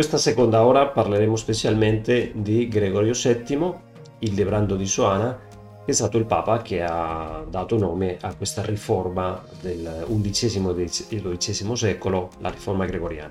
questa 0.00 0.16
seconda 0.16 0.64
ora 0.64 0.86
parleremo 0.86 1.36
specialmente 1.36 2.32
di 2.34 2.68
Gregorio 2.68 3.12
VII, 3.12 3.74
il 4.20 4.32
Debrando 4.32 4.74
di 4.74 4.86
Soana, 4.86 5.38
che 5.84 5.90
è 5.90 5.92
stato 5.92 6.16
il 6.16 6.24
Papa 6.24 6.62
che 6.62 6.82
ha 6.82 7.44
dato 7.46 7.76
nome 7.76 8.16
a 8.22 8.34
questa 8.34 8.64
riforma 8.64 9.44
del 9.60 10.06
XI 10.22 11.06
e 11.10 11.20
XII 11.36 11.76
secolo, 11.76 12.30
la 12.38 12.48
riforma 12.48 12.86
gregoriana. 12.86 13.30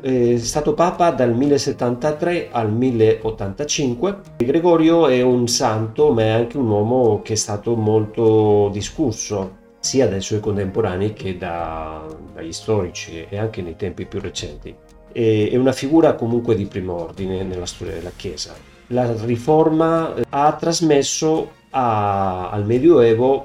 È 0.00 0.36
stato 0.36 0.74
Papa 0.74 1.10
dal 1.10 1.34
1073 1.34 2.50
al 2.52 2.72
1085. 2.72 4.20
Gregorio 4.36 5.08
è 5.08 5.20
un 5.22 5.48
santo, 5.48 6.12
ma 6.12 6.22
è 6.22 6.28
anche 6.28 6.56
un 6.56 6.68
uomo 6.68 7.20
che 7.22 7.32
è 7.32 7.36
stato 7.36 7.74
molto 7.74 8.68
discusso, 8.72 9.56
sia 9.80 10.08
dai 10.08 10.20
suoi 10.20 10.40
contemporanei 10.40 11.12
che 11.12 11.36
da, 11.36 12.04
dagli 12.34 12.52
storici 12.52 13.26
e 13.28 13.38
anche 13.38 13.62
nei 13.62 13.76
tempi 13.76 14.06
più 14.06 14.20
recenti. 14.20 14.74
È 15.10 15.56
una 15.56 15.72
figura 15.72 16.14
comunque 16.14 16.54
di 16.54 16.66
primo 16.66 17.00
ordine 17.00 17.42
nella 17.42 17.66
storia 17.66 17.94
della 17.94 18.12
Chiesa. 18.14 18.54
La 18.88 19.12
riforma 19.24 20.14
eh, 20.14 20.24
ha 20.28 20.52
trasmesso 20.54 21.50
a, 21.70 22.50
al 22.50 22.64
Medioevo 22.64 23.44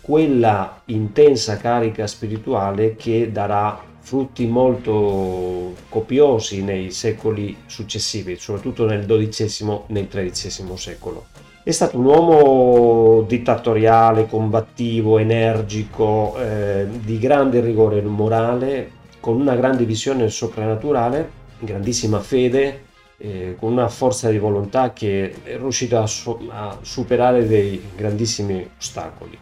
quella 0.00 0.82
intensa 0.86 1.56
carica 1.56 2.06
spirituale 2.06 2.94
che 2.94 3.32
darà 3.32 3.80
frutti 4.00 4.46
molto 4.46 5.72
copiosi 5.88 6.62
nei 6.62 6.90
secoli 6.90 7.56
successivi, 7.64 8.36
soprattutto 8.36 8.84
nel 8.84 9.06
XII 9.06 9.66
e 9.70 9.80
nel 9.86 10.08
XIII 10.08 10.76
secolo. 10.76 11.26
È 11.66 11.70
stato 11.70 11.96
un 11.96 12.04
uomo 12.04 13.22
dittatoriale, 13.22 14.26
combattivo, 14.26 15.16
energico, 15.16 16.36
eh, 16.36 16.86
di 17.02 17.18
grande 17.18 17.62
rigore 17.62 18.02
morale, 18.02 18.90
con 19.18 19.40
una 19.40 19.54
grande 19.54 19.86
visione 19.86 20.28
soprannaturale, 20.28 21.30
grandissima 21.60 22.20
fede, 22.20 22.82
eh, 23.16 23.56
con 23.58 23.72
una 23.72 23.88
forza 23.88 24.28
di 24.28 24.36
volontà 24.36 24.92
che 24.92 25.36
è 25.42 25.56
riuscita 25.56 26.02
a, 26.02 26.06
su- 26.06 26.38
a 26.50 26.76
superare 26.82 27.46
dei 27.46 27.82
grandissimi 27.96 28.68
ostacoli. 28.78 29.38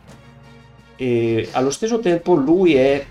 E 0.94 1.48
allo 1.50 1.70
stesso 1.70 1.98
tempo 1.98 2.34
lui 2.34 2.76
è 2.76 3.04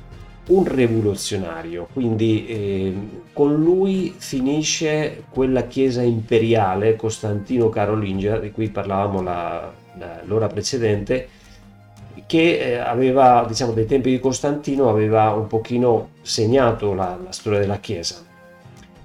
un 0.47 0.65
rivoluzionario, 0.65 1.87
quindi 1.93 2.47
eh, 2.47 2.93
con 3.31 3.55
lui 3.55 4.13
finisce 4.17 5.23
quella 5.29 5.67
chiesa 5.67 6.01
imperiale 6.01 6.95
Costantino 6.95 7.69
Carolingia 7.69 8.37
di 8.37 8.51
cui 8.51 8.69
parlavamo 8.69 9.21
la, 9.21 9.71
la, 9.97 10.21
l'ora 10.25 10.47
precedente, 10.47 11.27
che 12.25 12.57
eh, 12.57 12.75
aveva, 12.77 13.45
diciamo, 13.47 13.71
dai 13.71 13.85
tempi 13.85 14.09
di 14.09 14.19
Costantino 14.19 14.89
aveva 14.89 15.31
un 15.31 15.47
pochino 15.47 16.09
segnato 16.21 16.93
la, 16.93 17.17
la 17.23 17.31
storia 17.31 17.59
della 17.59 17.79
chiesa. 17.79 18.23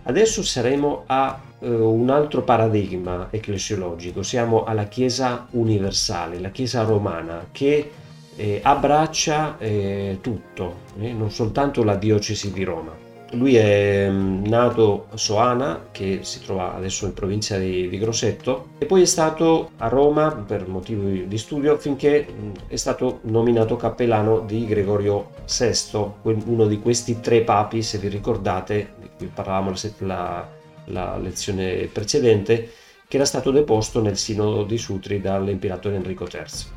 Adesso 0.05 0.43
saremo 0.43 1.03
a 1.07 1.39
eh, 1.59 1.69
un 1.69 2.09
altro 2.11 2.43
paradigma 2.43 3.29
ecclesiologico, 3.31 4.23
siamo 4.23 4.65
alla 4.65 4.85
chiesa 4.85 5.47
universale, 5.51 6.39
la 6.39 6.51
chiesa 6.51 6.83
romana, 6.83 7.49
che 7.53 7.91
eh, 8.37 8.61
abbraccia 8.63 9.59
eh, 9.59 10.19
tutto, 10.21 10.77
eh, 11.01 11.13
non 11.13 11.31
soltanto 11.31 11.83
la 11.83 11.97
diocesi 11.97 12.53
di 12.53 12.65
Roma. 12.65 13.05
Lui 13.33 13.57
è 13.57 14.09
mm, 14.09 14.45
nato 14.45 15.07
a 15.11 15.17
Soana, 15.17 15.89
che 15.91 16.21
si 16.23 16.43
trova 16.45 16.75
adesso 16.75 17.07
in 17.07 17.15
provincia 17.15 17.59
di, 17.59 17.89
di, 17.89 17.99
Grosseto, 17.99 18.69
e 18.79 18.87
poi 18.87 19.03
è 19.03 19.07
stato 19.07 19.71
a 19.79 19.89
Roma 19.89 20.31
per 20.31 20.69
motivi 20.69 21.27
di 21.27 21.39
studio 21.39 21.77
finché 21.77 22.27
mm, 22.31 22.53
è 22.69 22.77
stato 22.77 23.21
nominato 23.23 23.77
cappellano 23.77 24.41
di 24.41 24.67
Gregorio 24.67 25.31
VI, 25.47 26.13
uno 26.23 26.67
di 26.67 26.79
questi 26.79 27.21
tre 27.21 27.41
papi, 27.41 27.83
se 27.83 27.99
vi 27.99 28.09
ricordate, 28.09 28.93
di 29.01 29.09
cui 29.17 29.27
parlavamo 29.33 29.73
la, 29.99 30.49
la 30.87 31.17
lezione 31.19 31.89
precedente, 31.93 32.71
che 33.09 33.17
era 33.17 33.25
stato 33.25 33.51
deposto 33.51 34.01
nel 34.01 34.17
Sinodo 34.17 34.63
di 34.63 34.79
Sutri 34.79 35.21
dall'imperatore 35.21 35.97
Enrico 35.97 36.29
III. 36.31 36.76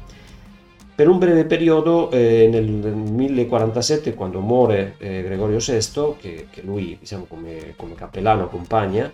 Per 1.00 1.08
un 1.08 1.18
breve 1.18 1.46
periodo, 1.46 2.12
eh, 2.12 2.50
nel 2.52 2.66
1047, 2.66 4.14
quando 4.16 4.42
muore 4.42 4.96
eh, 4.98 5.24
Gregorio 5.24 5.60
VI, 5.60 6.16
che, 6.20 6.48
che 6.50 6.62
lui 6.62 6.98
diciamo, 7.00 7.24
come, 7.24 7.74
come, 7.78 7.96
cappellano 7.96 8.44
accompagna 8.44 9.10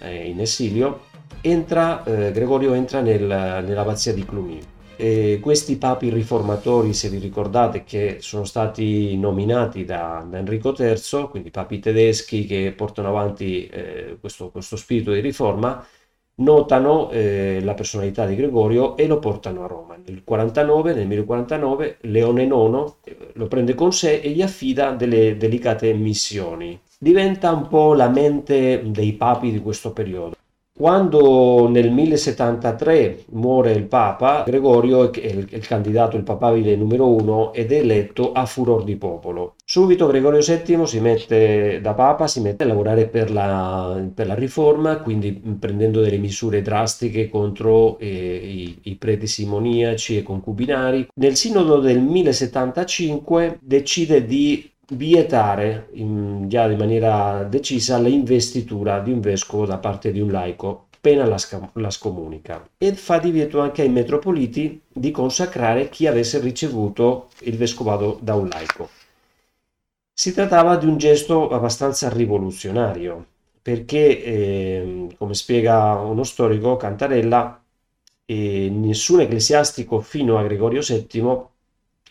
eh, 0.00 0.28
in 0.28 0.40
esilio, 0.40 1.02
entra, 1.40 2.02
eh, 2.02 2.32
Gregorio 2.32 2.72
entra 2.72 3.02
nel, 3.02 3.22
nell'abbazia 3.22 4.12
di 4.12 4.24
Cluny. 4.24 4.58
E 4.96 5.38
questi 5.40 5.76
papi 5.76 6.10
riformatori, 6.10 6.92
se 6.92 7.08
vi 7.08 7.18
ricordate, 7.18 7.84
che 7.84 8.16
sono 8.18 8.42
stati 8.42 9.16
nominati 9.16 9.84
da, 9.84 10.26
da 10.28 10.38
Enrico 10.38 10.74
III, 10.76 11.28
quindi 11.30 11.50
papi 11.50 11.78
tedeschi 11.78 12.46
che 12.46 12.74
portano 12.76 13.10
avanti 13.10 13.68
eh, 13.68 14.16
questo, 14.20 14.50
questo 14.50 14.74
spirito 14.74 15.12
di 15.12 15.20
riforma, 15.20 15.86
notano 16.38 17.10
eh, 17.10 17.60
la 17.62 17.74
personalità 17.74 18.26
di 18.26 18.36
Gregorio 18.36 18.96
e 18.96 19.06
lo 19.06 19.18
portano 19.18 19.64
a 19.64 19.66
Roma. 19.66 19.96
Nel 20.04 20.22
49, 20.24 20.94
nel 20.94 21.06
1049, 21.06 21.98
Leone 22.02 22.44
IX 22.44 22.94
eh, 23.04 23.16
lo 23.34 23.46
prende 23.46 23.74
con 23.74 23.92
sé 23.92 24.20
e 24.20 24.30
gli 24.30 24.42
affida 24.42 24.92
delle 24.92 25.36
delicate 25.36 25.92
missioni. 25.94 26.78
Diventa 26.98 27.52
un 27.52 27.68
po' 27.68 27.94
la 27.94 28.08
mente 28.08 28.82
dei 28.86 29.12
papi 29.12 29.52
di 29.52 29.60
questo 29.60 29.92
periodo. 29.92 30.34
Quando 30.78 31.68
nel 31.68 31.90
1073 31.90 33.24
muore 33.30 33.72
il 33.72 33.82
Papa, 33.82 34.44
Gregorio 34.46 35.12
è 35.12 35.26
il, 35.26 35.66
candidato, 35.66 36.16
il 36.16 36.22
papabile 36.22 36.76
numero 36.76 37.12
uno, 37.12 37.52
ed 37.52 37.72
è 37.72 37.78
eletto 37.78 38.30
a 38.30 38.46
furor 38.46 38.84
di 38.84 38.94
popolo. 38.94 39.56
Subito 39.64 40.06
Gregorio 40.06 40.38
VII 40.38 40.86
si 40.86 41.00
mette 41.00 41.80
da 41.82 41.94
Papa, 41.94 42.28
si 42.28 42.40
mette 42.40 42.62
a 42.62 42.68
lavorare 42.68 43.08
per 43.08 43.32
la, 43.32 44.00
per 44.14 44.28
la 44.28 44.36
riforma, 44.36 44.98
quindi 44.98 45.32
prendendo 45.58 46.00
delle 46.00 46.18
misure 46.18 46.62
drastiche 46.62 47.28
contro 47.28 47.98
eh, 47.98 48.06
i, 48.06 48.78
i 48.82 48.94
preti 48.94 49.26
simoniaci 49.26 50.18
e 50.18 50.22
concubinari. 50.22 51.08
Nel 51.14 51.34
sinodo 51.34 51.80
del 51.80 51.98
1075 51.98 53.58
decide 53.60 54.24
di 54.24 54.70
vietare 54.90 55.88
in, 55.92 56.48
già 56.48 56.70
in 56.70 56.78
maniera 56.78 57.44
decisa 57.44 57.98
l'investitura 57.98 59.00
di 59.00 59.12
un 59.12 59.20
vescovo 59.20 59.66
da 59.66 59.78
parte 59.78 60.12
di 60.12 60.20
un 60.20 60.30
laico 60.30 60.86
appena 60.98 61.26
la, 61.26 61.38
sca- 61.38 61.70
la 61.74 61.90
scomunica 61.90 62.68
e 62.76 62.94
fa 62.94 63.18
divieto 63.18 63.60
anche 63.60 63.82
ai 63.82 63.88
metropoliti 63.88 64.82
di 64.92 65.10
consacrare 65.10 65.88
chi 65.88 66.06
avesse 66.06 66.40
ricevuto 66.40 67.28
il 67.40 67.56
vescovado 67.56 68.18
da 68.20 68.34
un 68.34 68.48
laico. 68.48 68.88
Si 70.12 70.34
trattava 70.34 70.76
di 70.76 70.86
un 70.86 70.98
gesto 70.98 71.48
abbastanza 71.48 72.08
rivoluzionario 72.08 73.24
perché, 73.62 74.24
eh, 74.24 75.06
come 75.16 75.34
spiega 75.34 75.94
uno 76.00 76.24
storico, 76.24 76.76
Cantarella, 76.76 77.62
eh, 78.24 78.68
nessun 78.70 79.20
ecclesiastico 79.20 80.00
fino 80.00 80.38
a 80.38 80.42
Gregorio 80.42 80.80
VII 80.80 81.46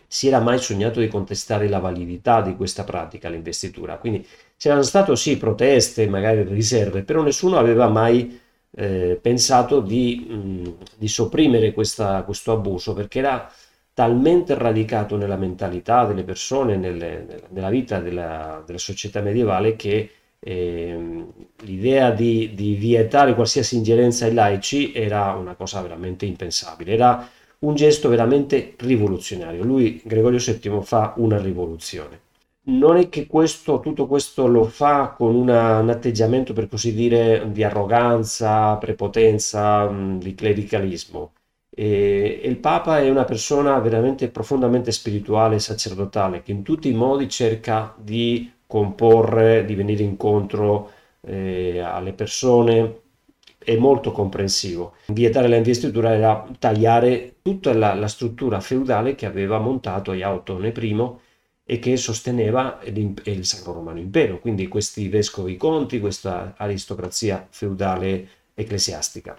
si 0.07 0.27
era 0.27 0.39
mai 0.39 0.59
sognato 0.59 0.99
di 0.99 1.07
contestare 1.07 1.67
la 1.67 1.79
validità 1.79 2.41
di 2.41 2.55
questa 2.55 2.83
pratica, 2.83 3.29
l'investitura. 3.29 3.97
Quindi 3.97 4.25
c'erano 4.57 4.83
state 4.83 5.15
sì 5.15 5.37
proteste, 5.37 6.07
magari 6.07 6.43
riserve, 6.43 7.03
però 7.03 7.21
nessuno 7.21 7.57
aveva 7.57 7.87
mai 7.89 8.39
eh, 8.71 9.19
pensato 9.21 9.79
di, 9.81 10.25
mh, 10.29 10.75
di 10.97 11.07
sopprimere 11.07 11.73
questa, 11.73 12.23
questo 12.23 12.51
abuso 12.53 12.93
perché 12.93 13.19
era 13.19 13.51
talmente 13.93 14.53
radicato 14.53 15.17
nella 15.17 15.37
mentalità 15.37 16.05
delle 16.05 16.23
persone, 16.23 16.77
nelle, 16.77 17.25
nella 17.49 17.69
vita 17.69 17.99
della, 17.99 18.61
della, 18.65 18.77
società 18.77 19.21
medievale 19.21 19.75
che 19.75 20.11
eh, 20.39 21.25
l'idea 21.63 22.11
di, 22.11 22.51
di, 22.53 22.75
vietare 22.75 23.33
qualsiasi 23.33 23.75
ingerenza 23.75 24.25
ai 24.25 24.33
laici 24.35 24.93
era 24.93 25.33
una 25.33 25.55
cosa 25.55 25.81
veramente 25.81 26.25
impensabile. 26.27 26.93
Era 26.93 27.27
un 27.59 27.75
gesto 27.75 28.09
veramente 28.09 28.75
rivoluzionario. 28.77 29.63
Lui, 29.63 30.01
Gregorio 30.03 30.39
VII, 30.39 30.81
fa 30.83 31.13
una 31.17 31.39
rivoluzione. 31.39 32.21
Non 32.69 32.97
è 32.97 33.07
che 33.09 33.27
questo, 33.27 33.79
tutto 33.79 34.07
questo 34.07 34.45
lo 34.47 34.65
fa 34.65 35.13
con 35.17 35.35
una, 35.35 35.79
un 35.79 35.89
atteggiamento, 35.89 36.53
per 36.53 36.67
così 36.67 36.93
dire, 36.93 37.49
di 37.51 37.63
arroganza, 37.63 38.75
prepotenza, 38.75 39.87
di 39.87 40.35
clericalismo. 40.35 41.31
E, 41.69 42.39
e 42.43 42.47
il 42.47 42.57
Papa 42.57 42.99
è 42.99 43.09
una 43.09 43.23
persona 43.23 43.79
veramente 43.79 44.29
profondamente 44.29 44.91
spirituale 44.91 45.55
e 45.55 45.59
sacerdotale 45.59 46.41
che 46.41 46.51
in 46.51 46.63
tutti 46.63 46.89
i 46.89 46.93
modi 46.93 47.29
cerca 47.29 47.93
di 47.97 48.51
comporre, 48.65 49.63
di 49.63 49.75
venire 49.75 50.03
incontro 50.03 50.91
eh, 51.21 51.79
alle 51.79 52.13
persone, 52.13 53.01
è 53.67 53.75
molto 53.75 54.13
comprensivo. 54.13 54.93
Vietare 55.07 55.49
la 55.49 55.57
investitura 55.57 56.13
era 56.13 56.47
tagliare 56.57 57.35
tutta 57.41 57.73
la, 57.73 57.93
la 57.95 58.07
struttura 58.07 58.61
feudale 58.61 59.13
che 59.13 59.25
aveva 59.25 59.59
montato 59.59 60.13
Iautone 60.13 60.69
I 60.69 61.11
e 61.65 61.79
che 61.79 61.97
sosteneva 61.97 62.79
il 62.85 63.45
Sacro 63.45 63.73
Romano 63.73 63.99
Impero, 63.99 64.39
quindi 64.39 64.69
questi 64.69 65.09
vescovi 65.09 65.57
conti, 65.57 65.99
questa 65.99 66.53
aristocrazia 66.55 67.45
feudale 67.49 68.29
ecclesiastica. 68.53 69.37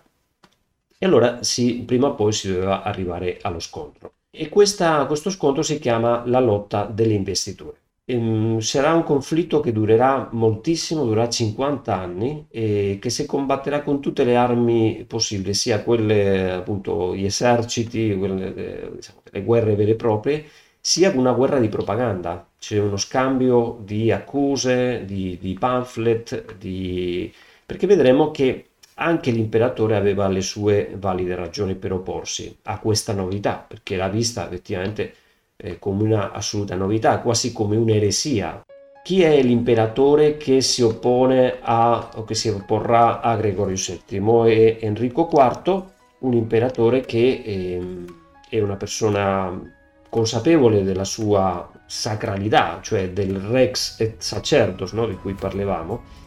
E 0.99 1.07
allora 1.07 1.43
sì, 1.43 1.85
prima 1.87 2.09
o 2.09 2.15
poi 2.15 2.33
si 2.33 2.53
doveva 2.53 2.83
arrivare 2.83 3.39
allo 3.41 3.61
scontro. 3.61 4.13
E 4.31 4.51
questa, 4.51 5.07
questo 5.07 5.31
scontro 5.31 5.63
si 5.63 5.79
chiama 5.79 6.23
la 6.27 6.41
lotta 6.41 6.85
delle 6.85 7.15
investiture. 7.15 7.79
Ehm, 8.09 8.59
sarà 8.61 8.95
un 8.95 9.03
conflitto 9.03 9.61
che 9.61 9.73
durerà 9.73 10.29
moltissimo, 10.33 11.05
durerà 11.05 11.29
50 11.29 11.95
anni 11.95 12.47
e 12.51 12.99
che 13.01 13.11
si 13.11 13.27
combatterà 13.27 13.83
con 13.83 14.01
tutte 14.01 14.25
le 14.25 14.37
armi 14.37 15.05
possibili, 15.07 15.53
sia 15.55 15.83
quelle 15.83 16.53
appunto 16.53 17.15
gli 17.15 17.25
eserciti, 17.25 18.17
quelle, 18.17 18.55
eh, 18.55 18.91
diciamo, 18.95 19.23
le 19.31 19.43
guerre 19.43 19.75
vere 19.75 19.93
e 19.93 19.97
proprie, 19.97 20.45
sia 20.81 21.11
una 21.11 21.33
guerra 21.33 21.59
di 21.59 21.69
propaganda. 21.69 22.49
C'è 22.59 22.79
uno 22.79 22.97
scambio 22.97 23.79
di 23.85 24.11
accuse, 24.11 25.05
di, 25.05 25.39
di 25.41 25.55
pamphlet, 25.59 26.57
di... 26.57 27.33
perché 27.67 27.87
vedremo 27.87 28.31
che 28.31 28.69
anche 28.95 29.31
l'imperatore 29.31 29.97
aveva 29.97 30.29
le 30.29 30.41
sue 30.41 30.95
valide 30.99 31.35
ragioni 31.37 31.75
per 31.77 31.93
opporsi 31.93 32.57
a 32.65 32.79
questa 32.79 33.13
novità, 33.13 33.65
perché 33.67 33.97
l'ha 33.97 34.09
vista 34.09 34.47
effettivamente 34.47 35.15
eh, 35.61 35.79
come 35.79 36.05
una 36.05 36.31
assoluta 36.31 36.77
novità, 36.77 37.19
quasi 37.19 37.53
come 37.53 37.77
un'eresia. 37.77 38.63
Chi 39.03 39.23
è 39.23 39.43
l'imperatore 39.43 40.37
che 40.37 40.61
si 40.61 40.83
oppone 40.83 41.59
a, 41.61 42.11
o 42.15 42.25
che 42.25 42.35
si 42.35 42.49
opporrà 42.49 43.21
a 43.21 43.37
Gregorio 43.37 43.77
VII? 43.77 44.53
È 44.53 44.79
Enrico 44.81 45.29
IV, 45.33 45.85
un 46.21 46.33
imperatore 46.35 47.01
che 47.01 47.43
eh, 47.45 48.05
è 48.49 48.61
una 48.61 48.77
persona 48.77 49.75
consapevole 50.09 50.85
della 50.85 51.05
sua 51.05 51.71
sacralità, 51.87 52.79
cioè 52.83 53.11
del 53.11 53.37
rex 53.37 53.99
et 54.01 54.21
sacerdos 54.21 54.93
no? 54.93 55.07
di 55.07 55.17
cui 55.17 55.35
parlavamo, 55.35 56.27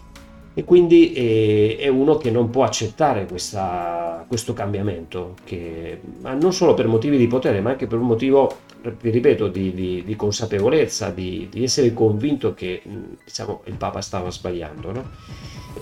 e 0.54 0.64
quindi 0.66 1.14
è, 1.14 1.84
è 1.84 1.88
uno 1.88 2.18
che 2.18 2.30
non 2.30 2.50
può 2.50 2.64
accettare 2.64 3.26
questa, 3.26 4.26
questo 4.28 4.54
cambiamento, 4.54 5.36
che, 5.46 6.02
non 6.22 6.52
solo 6.52 6.74
per 6.74 6.88
motivi 6.88 7.18
di 7.18 7.28
potere, 7.28 7.62
ma 7.62 7.72
anche 7.72 7.88
per 7.88 8.00
un 8.00 8.08
motivo, 8.08 8.58
ripeto, 8.82 9.48
di, 9.48 9.74
di, 9.74 10.04
di 10.04 10.16
consapevolezza, 10.16 11.10
di, 11.10 11.48
di, 11.52 11.64
essere 11.64 11.94
convinto 11.94 12.54
che 12.54 12.82
diciamo, 13.24 13.62
il 13.66 13.76
Papa 13.76 14.02
stava 14.02 14.32
sbagliando. 14.32 14.92
No? 14.92 15.10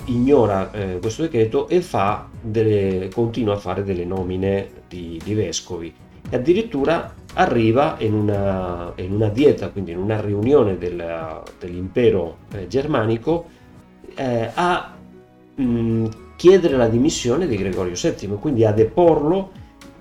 Ignora 0.05 0.71
eh, 0.71 0.99
questo 0.99 1.23
decreto 1.23 1.67
e 1.67 1.83
delle, 2.41 3.09
continua 3.13 3.53
a 3.53 3.57
fare 3.57 3.83
delle 3.83 4.05
nomine 4.05 4.69
di, 4.87 5.21
vescovi. 5.33 5.93
E 6.29 6.35
addirittura 6.35 7.13
arriva 7.33 7.95
in 7.99 8.13
una, 8.13 8.91
in 8.95 9.13
una, 9.13 9.29
dieta, 9.29 9.69
quindi 9.69 9.91
in 9.91 9.97
una 9.97 10.19
riunione 10.19 10.77
del, 10.77 11.41
dell'impero 11.59 12.37
eh, 12.53 12.67
germanico, 12.67 13.47
eh, 14.15 14.51
a 14.53 14.95
mh, 15.55 16.07
chiedere 16.35 16.77
la 16.77 16.87
dimissione 16.87 17.47
di 17.47 17.57
Gregorio 17.57 17.93
VII, 17.95 18.37
quindi 18.39 18.65
a 18.65 18.71
deporlo 18.71 19.51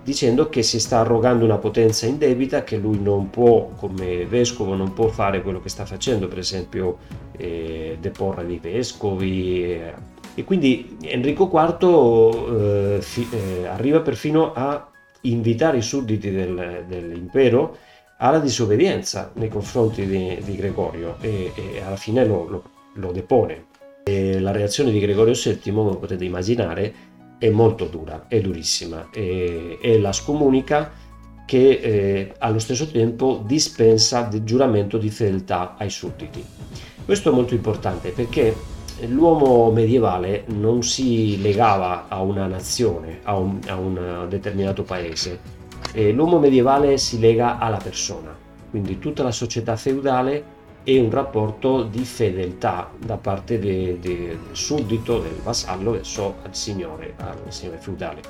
dicendo 0.09 0.49
che 0.49 0.63
si 0.63 0.81
sta 0.81 1.01
arrogando 1.01 1.45
una 1.45 1.59
potenza 1.59 2.07
indebita, 2.07 2.65
che 2.65 2.79
lui 2.79 2.99
non 2.99 3.29
può, 3.29 3.73
come 3.77 4.25
vescovo, 4.25 4.75
non 4.75 4.95
può 4.95 5.09
fare 5.09 5.43
quello 5.43 5.61
che 5.61 5.69
sta 5.69 5.85
facendo, 5.85 6.29
per 6.29 6.39
esempio 6.39 6.97
eh, 7.37 7.99
deporre 8.01 8.47
dei 8.47 8.59
vescovi. 8.59 9.65
Eh. 9.65 9.93
E 10.35 10.45
quindi 10.45 10.97
Enrico 11.03 11.51
IV 11.53 12.57
eh, 12.59 13.03
fi, 13.03 13.29
eh, 13.31 13.67
arriva 13.67 14.01
perfino 14.01 14.55
a 14.55 14.91
invitare 15.23 15.77
i 15.77 15.83
sudditi 15.83 16.31
del, 16.31 16.85
dell'impero 16.89 17.77
alla 18.17 18.39
disobbedienza 18.39 19.31
nei 19.35 19.49
confronti 19.51 20.07
di, 20.07 20.39
di 20.43 20.57
Gregorio 20.57 21.17
e, 21.21 21.53
e, 21.55 21.83
alla 21.83 21.97
fine 21.97 22.25
lo, 22.25 22.47
lo, 22.49 22.63
lo 22.95 23.13
depone. 23.13 23.67
E 24.05 24.41
la 24.41 24.53
reazione 24.53 24.91
di 24.91 25.01
Gregorio 25.01 25.35
VII, 25.35 25.71
come 25.71 25.97
potete 25.97 26.25
immaginare, 26.25 26.95
è 27.39 27.49
molto 27.51 27.87
dura, 27.87 28.27
è 28.29 28.41
durissima 28.41 29.09
e, 29.13 29.79
e 29.81 29.99
la 29.99 30.13
scomunica 30.13 30.91
che 31.47 31.71
eh, 31.71 32.35
allo 32.39 32.59
stesso 32.59 32.91
tempo 32.91 33.43
dispensa 33.47 34.23
del 34.23 34.45
giuramento 34.45 34.99
di 34.99 35.09
fedeltà 35.09 35.77
ai 35.79 35.89
sudditi. 35.89 36.45
Questo 37.05 37.31
è 37.31 37.33
molto 37.33 37.55
importante 37.55 38.11
perché 38.11 38.55
l'uomo 39.07 39.71
medievale 39.71 40.45
non 40.49 40.83
si 40.83 41.41
legava 41.41 42.07
a 42.09 42.21
una 42.21 42.47
nazione, 42.47 43.21
a 43.23 43.37
un, 43.39 43.61
a 43.67 43.77
un 43.77 44.27
determinato 44.29 44.83
paese, 44.83 45.57
e 45.93 46.13
l'uomo 46.13 46.39
medievale 46.39 46.99
si 46.99 47.19
lega 47.19 47.59
alla 47.59 47.79
persona, 47.79 48.37
quindi 48.69 48.99
tutta 48.99 49.23
la 49.23 49.31
società 49.31 49.77
feudale 49.77 50.57
e 50.89 50.99
un 50.99 51.11
rapporto 51.11 51.83
di 51.83 52.03
fedeltà 52.03 52.91
da 52.97 53.19
parte 53.19 53.59
de, 53.59 53.99
de, 54.01 54.17
del 54.17 54.39
suddito, 54.53 55.19
del 55.19 55.37
vassallo 55.43 55.91
verso 55.91 56.37
il 56.47 56.55
signore, 56.55 57.13
al 57.19 57.37
signore 57.49 57.77
feudale. 57.77 58.21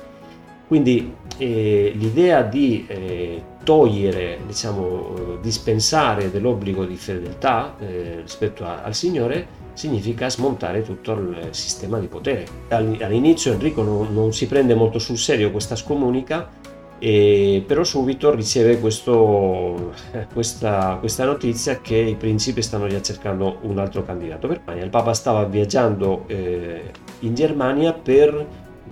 Quindi 0.67 1.13
eh, 1.37 1.93
l'idea 1.95 2.41
di 2.41 2.85
eh, 2.85 3.41
togliere, 3.63 4.39
diciamo, 4.45 5.37
dispensare 5.41 6.29
dell'obbligo 6.31 6.83
di 6.83 6.97
fedeltà 6.97 7.77
eh, 7.79 8.19
rispetto 8.23 8.65
a, 8.65 8.83
al 8.83 8.93
signore 8.93 9.47
significa 9.71 10.29
smontare 10.29 10.81
tutto 10.83 11.13
il 11.13 11.47
sistema 11.51 11.97
di 11.97 12.07
potere. 12.07 12.45
All'inizio 12.67 13.53
Enrico 13.53 13.83
non, 13.83 14.13
non 14.13 14.33
si 14.33 14.47
prende 14.47 14.75
molto 14.75 14.99
sul 14.99 15.17
serio 15.17 15.49
questa 15.51 15.77
scomunica, 15.77 16.49
e 16.99 17.63
però 17.65 17.83
subito 17.83 18.35
riceve 18.35 18.79
questo, 18.79 19.93
questa, 20.33 20.97
questa, 20.99 21.23
notizia 21.25 21.79
che 21.79 21.95
i 21.95 22.15
principi 22.15 22.61
stanno 22.61 22.87
già 22.87 23.01
cercando 23.01 23.59
un 23.61 23.79
altro 23.79 24.03
candidato 24.03 24.47
per 24.47 24.57
Spagna. 24.57 24.83
Il 24.83 24.89
Papa 24.89 25.13
stava 25.13 25.45
viaggiando 25.45 26.25
eh, 26.27 26.91
in 27.19 27.33
Germania 27.33 27.93
per 27.93 28.45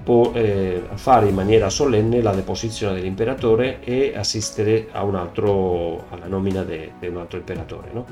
po- 0.04 0.32
eh, 0.34 0.84
fare 0.94 1.28
in 1.28 1.36
maniera 1.36 1.70
solenne 1.70 2.22
la 2.22 2.34
deposizione 2.34 2.96
dell'imperatore 2.96 3.82
e 3.84 4.14
assistere 4.16 4.88
altro, 4.94 6.06
alla 6.10 6.28
nomina 6.28 6.64
di 6.64 6.90
un 7.08 7.18
altro 7.18 7.40
imperatore. 7.40 7.90
No? 7.92 8.06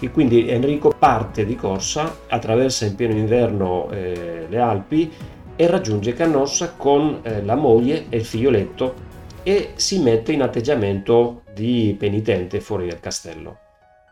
E 0.00 0.10
quindi 0.10 0.48
Enrico 0.48 0.92
parte 0.98 1.46
di 1.46 1.54
corsa, 1.54 2.16
attraversa 2.28 2.84
in 2.84 2.96
pieno 2.96 3.14
inverno 3.14 3.88
eh, 3.92 4.46
le 4.48 4.58
Alpi 4.58 5.10
e 5.54 5.66
raggiunge 5.68 6.12
Canossa 6.12 6.74
con 6.76 7.20
eh, 7.22 7.42
la 7.44 7.54
moglie 7.54 8.06
e 8.08 8.18
il 8.18 8.24
figlioletto 8.24 9.05
e 9.48 9.74
si 9.76 10.00
mette 10.00 10.32
in 10.32 10.42
atteggiamento 10.42 11.42
di 11.54 11.94
penitente 11.96 12.58
fuori 12.58 12.88
dal 12.88 12.98
castello. 12.98 13.58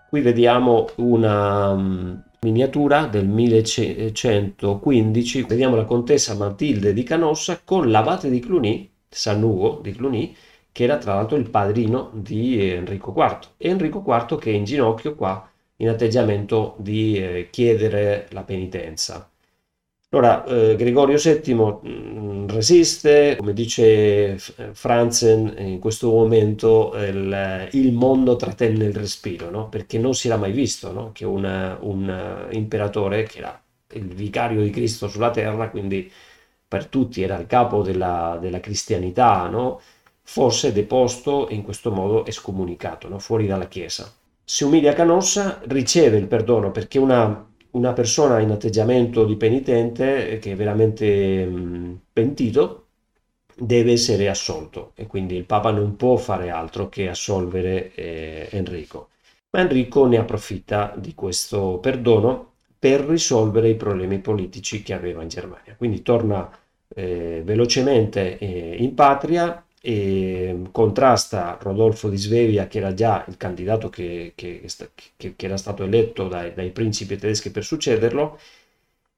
Qui 0.09 0.21
vediamo 0.21 0.87
una 0.99 1.71
um, 1.71 2.23
miniatura 2.43 3.07
del 3.07 3.27
1115, 3.27 5.43
vediamo 5.43 5.75
la 5.75 5.87
contessa 5.87 6.37
Matilde 6.37 6.93
di 6.93 7.03
Canossa 7.03 7.61
con 7.65 7.91
l'abate 7.91 8.31
di 8.31 8.39
Cluny, 8.39 8.89
San 9.09 9.43
Ugo 9.43 9.81
di 9.83 9.91
Cluny, 9.91 10.37
che 10.71 10.85
era 10.85 10.99
tra 10.99 11.15
l'altro 11.15 11.37
il 11.37 11.51
padrino 11.51 12.11
di 12.13 12.71
Enrico 12.71 13.13
IV. 13.17 13.39
Enrico 13.57 14.05
IV 14.07 14.39
che 14.39 14.53
è 14.53 14.55
in 14.55 14.63
ginocchio 14.63 15.17
qua 15.17 15.51
in 15.79 15.89
atteggiamento 15.89 16.77
di 16.79 17.17
eh, 17.17 17.49
chiedere 17.51 18.29
la 18.31 18.45
penitenza. 18.45 19.29
Allora, 20.15 20.45
eh, 20.45 20.77
Gregorio 20.77 21.19
VII 21.19 21.55
mh, 21.55 21.79
mm, 21.89 22.49
resiste, 22.49 23.35
come 23.37 23.53
dice 23.53 24.39
Franzen, 24.39 25.57
in 25.59 25.81
questo 25.81 26.09
momento 26.09 26.93
il, 26.97 27.69
il 27.73 27.93
mondo 27.93 28.37
trattenne 28.37 28.85
il 28.85 28.95
respiro, 28.95 29.51
no? 29.51 29.69
perché 29.69 29.99
non 29.99 30.15
si 30.15 30.29
era 30.29 30.37
mai 30.37 30.53
visto 30.53 30.93
no? 30.93 31.11
che 31.13 31.25
una, 31.25 31.77
un 31.81 32.47
imperatore, 32.53 33.25
che 33.25 33.39
era 33.39 33.61
il 33.95 34.07
vicario 34.07 34.63
di 34.63 34.71
Cristo 34.71 35.09
sulla 35.09 35.33
terra, 35.33 35.69
quindi 35.69 36.09
per 36.69 36.87
tutti 36.87 37.21
era 37.21 37.37
il 37.37 37.49
capo 37.49 37.83
della, 37.83 38.39
della 38.41 38.61
cristianità, 38.61 39.49
no? 39.49 39.81
fosse 40.23 40.73
deposto 40.73 41.49
e 41.49 41.57
in 41.57 41.63
questo 41.63 41.91
modo 41.91 42.25
escomunicato, 42.25 43.19
fuori 43.19 43.49
dalla 43.49 43.67
Chiesa. 43.67 44.15
Si 44.45 44.63
umilia 44.63 44.93
a 44.93 44.95
Canossa, 44.95 45.61
riceve 45.67 46.19
il 46.19 46.29
perdono 46.29 46.71
perché 46.71 47.01
una 47.01 47.49
una 47.75 47.93
persona 47.93 48.41
in 48.41 48.51
atteggiamento 48.51 49.25
di 49.25 49.37
penitente 49.37 50.39
che 50.39 50.53
è 50.53 50.57
veramente 50.57 51.45
mh, 51.47 52.01
pentito 52.13 52.81
deve 53.57 53.93
essere 53.93 54.29
assolto 54.29 54.93
e 54.95 55.07
quindi 55.07 55.37
il 55.37 55.45
Papa 55.45 55.71
non 55.71 55.97
può 55.97 56.17
fare 56.17 56.51
altro 56.51 56.89
che 56.89 57.09
assolvere 57.09 57.95
eh, 57.95 58.49
Enrico. 58.51 59.11
Ma 59.51 59.61
Enrico 59.61 60.07
ne 60.07 60.19
approfitta 60.19 60.95
di 60.97 61.15
questo 61.15 61.79
perdono 61.79 62.53
per 62.79 63.01
risolvere 63.03 63.69
i 63.71 63.77
problemi 63.77 64.19
politici 64.19 64.83
che 64.83 64.93
aveva 64.93 65.23
in 65.23 65.29
Germania. 65.29 65.75
Quindi 65.77 66.03
torna 66.03 66.51
eh, 66.89 67.43
velocemente 67.45 68.39
eh, 68.39 68.77
in 68.79 68.95
patria, 68.95 69.64
e 69.87 70.63
contrasta 70.73 71.59
Rodolfo 71.61 72.09
di 72.09 72.17
Svevia 72.17 72.67
che 72.67 72.79
era 72.79 72.95
già 72.95 73.23
il 73.29 73.37
candidato 73.37 73.91
che, 73.91 74.33
che, 74.35 74.63
che, 75.17 75.35
che 75.37 75.45
era 75.45 75.59
stato 75.59 75.85
eletto 75.85 76.27
dai, 76.27 76.55
dai, 76.55 76.71
principi 76.71 77.19
tedeschi 77.19 77.51
per 77.51 77.65
succederlo 77.65 78.39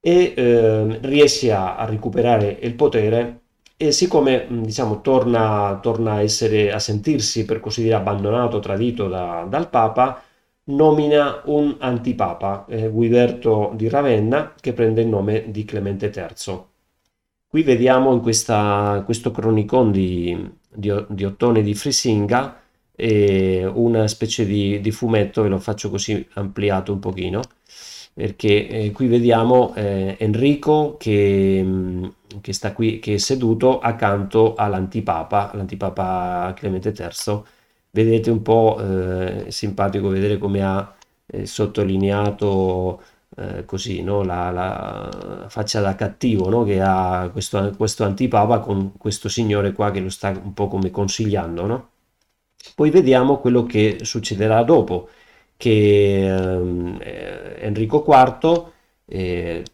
e 0.01 0.35
eh, 0.37 0.99
riesce 1.03 1.53
a, 1.53 1.77
a, 1.77 1.85
recuperare 1.85 2.59
il 2.63 2.75
potere 2.75 3.41
e 3.77 3.93
siccome 3.93 4.47
diciamo, 4.49 5.03
torna, 5.03 5.79
torna 5.81 6.15
a, 6.15 6.23
essere, 6.23 6.73
a 6.73 6.81
sentirsi 6.81 7.45
per 7.45 7.61
così 7.61 7.83
dire 7.83 7.95
abbandonato, 7.95 8.59
tradito 8.59 9.09
da, 9.09 9.47
dal 9.49 9.69
Papa, 9.71 10.21
nomina 10.65 11.43
un 11.47 11.77
antipapa, 11.79 12.67
eh, 12.69 12.89
Guiberto 12.89 13.73
di 13.77 13.89
Ravenna, 13.89 14.55
che 14.61 14.73
prende 14.73 15.03
il 15.03 15.09
nome 15.09 15.51
di 15.51 15.65
Clemente 15.65 16.11
III. 16.15 16.76
Qui 17.49 17.63
vediamo 17.63 18.13
in 18.13 18.21
questa, 18.21 19.03
questo 19.05 19.31
cronicon 19.31 19.93
di, 19.93 20.51
di, 20.69 20.93
di 21.09 21.25
Ottone 21.25 21.63
di 21.63 21.75
Frisinga 21.75 22.61
una 23.75 24.09
specie 24.09 24.47
di, 24.47 24.81
di 24.81 24.91
fumetto, 24.91 25.43
ve 25.43 25.49
lo 25.49 25.59
faccio 25.59 25.91
così 25.91 26.27
ampliato 26.35 26.93
un 26.93 26.99
pochino, 26.99 27.41
perché 28.15 28.69
eh, 28.69 28.93
qui 28.93 29.07
vediamo 29.07 29.75
eh, 29.75 30.17
Enrico 30.19 30.97
che, 30.99 31.61
mm, 31.63 32.05
che, 32.41 32.53
sta 32.53 32.73
qui, 32.73 32.99
che 32.99 33.15
è 33.15 33.19
seduto 33.19 33.79
accanto 33.81 34.55
all'antipapa, 34.55 35.53
l'antipapa 35.55 36.53
Clemente 36.57 36.95
III. 36.97 37.43
Vedete 37.91 38.31
un 38.31 38.43
po' 38.43 38.79
eh, 38.81 39.51
simpatico 39.51 40.09
vedere 40.09 40.39
come 40.39 40.63
ha 40.63 40.95
eh, 41.27 41.47
sottolineato 41.47 43.03
eh, 43.35 43.65
così 43.65 44.03
no? 44.03 44.23
la, 44.23 44.51
la, 44.51 45.47
faccia 45.49 45.81
da 45.81 45.95
cattivo 45.95 46.49
no? 46.49 46.65
che 46.65 46.81
ha 46.81 47.29
questo, 47.33 47.73
questo 47.77 48.05
antipapa 48.05 48.61
con 48.61 48.97
questo 48.97 49.29
signore 49.29 49.73
qua 49.73 49.91
che 49.91 50.01
lo 50.01 50.09
sta 50.11 50.29
un 50.29 50.55
po' 50.55 50.69
come 50.69 50.91
consigliando. 50.91 51.67
No? 51.67 51.89
Poi 52.75 52.91
vediamo 52.91 53.39
quello 53.39 53.65
che 53.65 53.99
succederà 54.03 54.63
dopo, 54.63 55.09
che 55.57 56.27
ehm, 56.27 56.99
eh, 57.01 57.57
Enrico 57.61 58.05
IV 58.07 58.71
eh, 59.07 59.65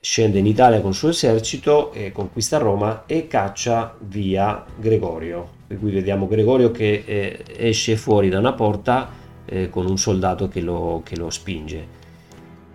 scende 0.00 0.38
in 0.38 0.46
Italia 0.46 0.80
con 0.80 0.90
il 0.90 0.96
suo 0.96 1.10
esercito, 1.10 1.92
conquista 2.12 2.58
Roma 2.58 3.04
e 3.06 3.26
caccia 3.26 3.94
via 4.00 4.64
Gregorio. 4.76 5.58
Per 5.66 5.78
cui 5.78 5.92
vediamo 5.92 6.26
Gregorio 6.26 6.70
che 6.70 7.04
eh, 7.06 7.44
esce 7.56 7.96
fuori 7.96 8.28
da 8.28 8.38
una 8.38 8.54
porta 8.54 9.10
eh, 9.44 9.68
con 9.68 9.86
un 9.86 9.98
soldato 9.98 10.48
che 10.48 10.60
lo, 10.60 11.02
che 11.04 11.16
lo 11.16 11.30
spinge. 11.30 11.98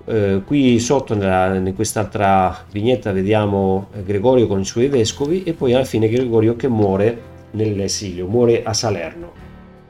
Eh, 0.07 0.43
qui 0.45 0.79
sotto 0.79 1.15
nella, 1.15 1.55
in 1.55 1.73
quest'altra 1.73 2.65
vignetta 2.71 3.11
vediamo 3.11 3.87
eh, 3.93 4.03
Gregorio 4.03 4.45
con 4.45 4.59
i 4.59 4.65
suoi 4.65 4.87
vescovi 4.87 5.41
e 5.43 5.53
poi 5.53 5.73
alla 5.73 5.83
fine 5.83 6.07
Gregorio 6.07 6.55
che 6.55 6.67
muore 6.67 7.33
nell'esilio, 7.51 8.27
muore 8.27 8.63
a 8.63 8.73
Salerno. 8.73 9.31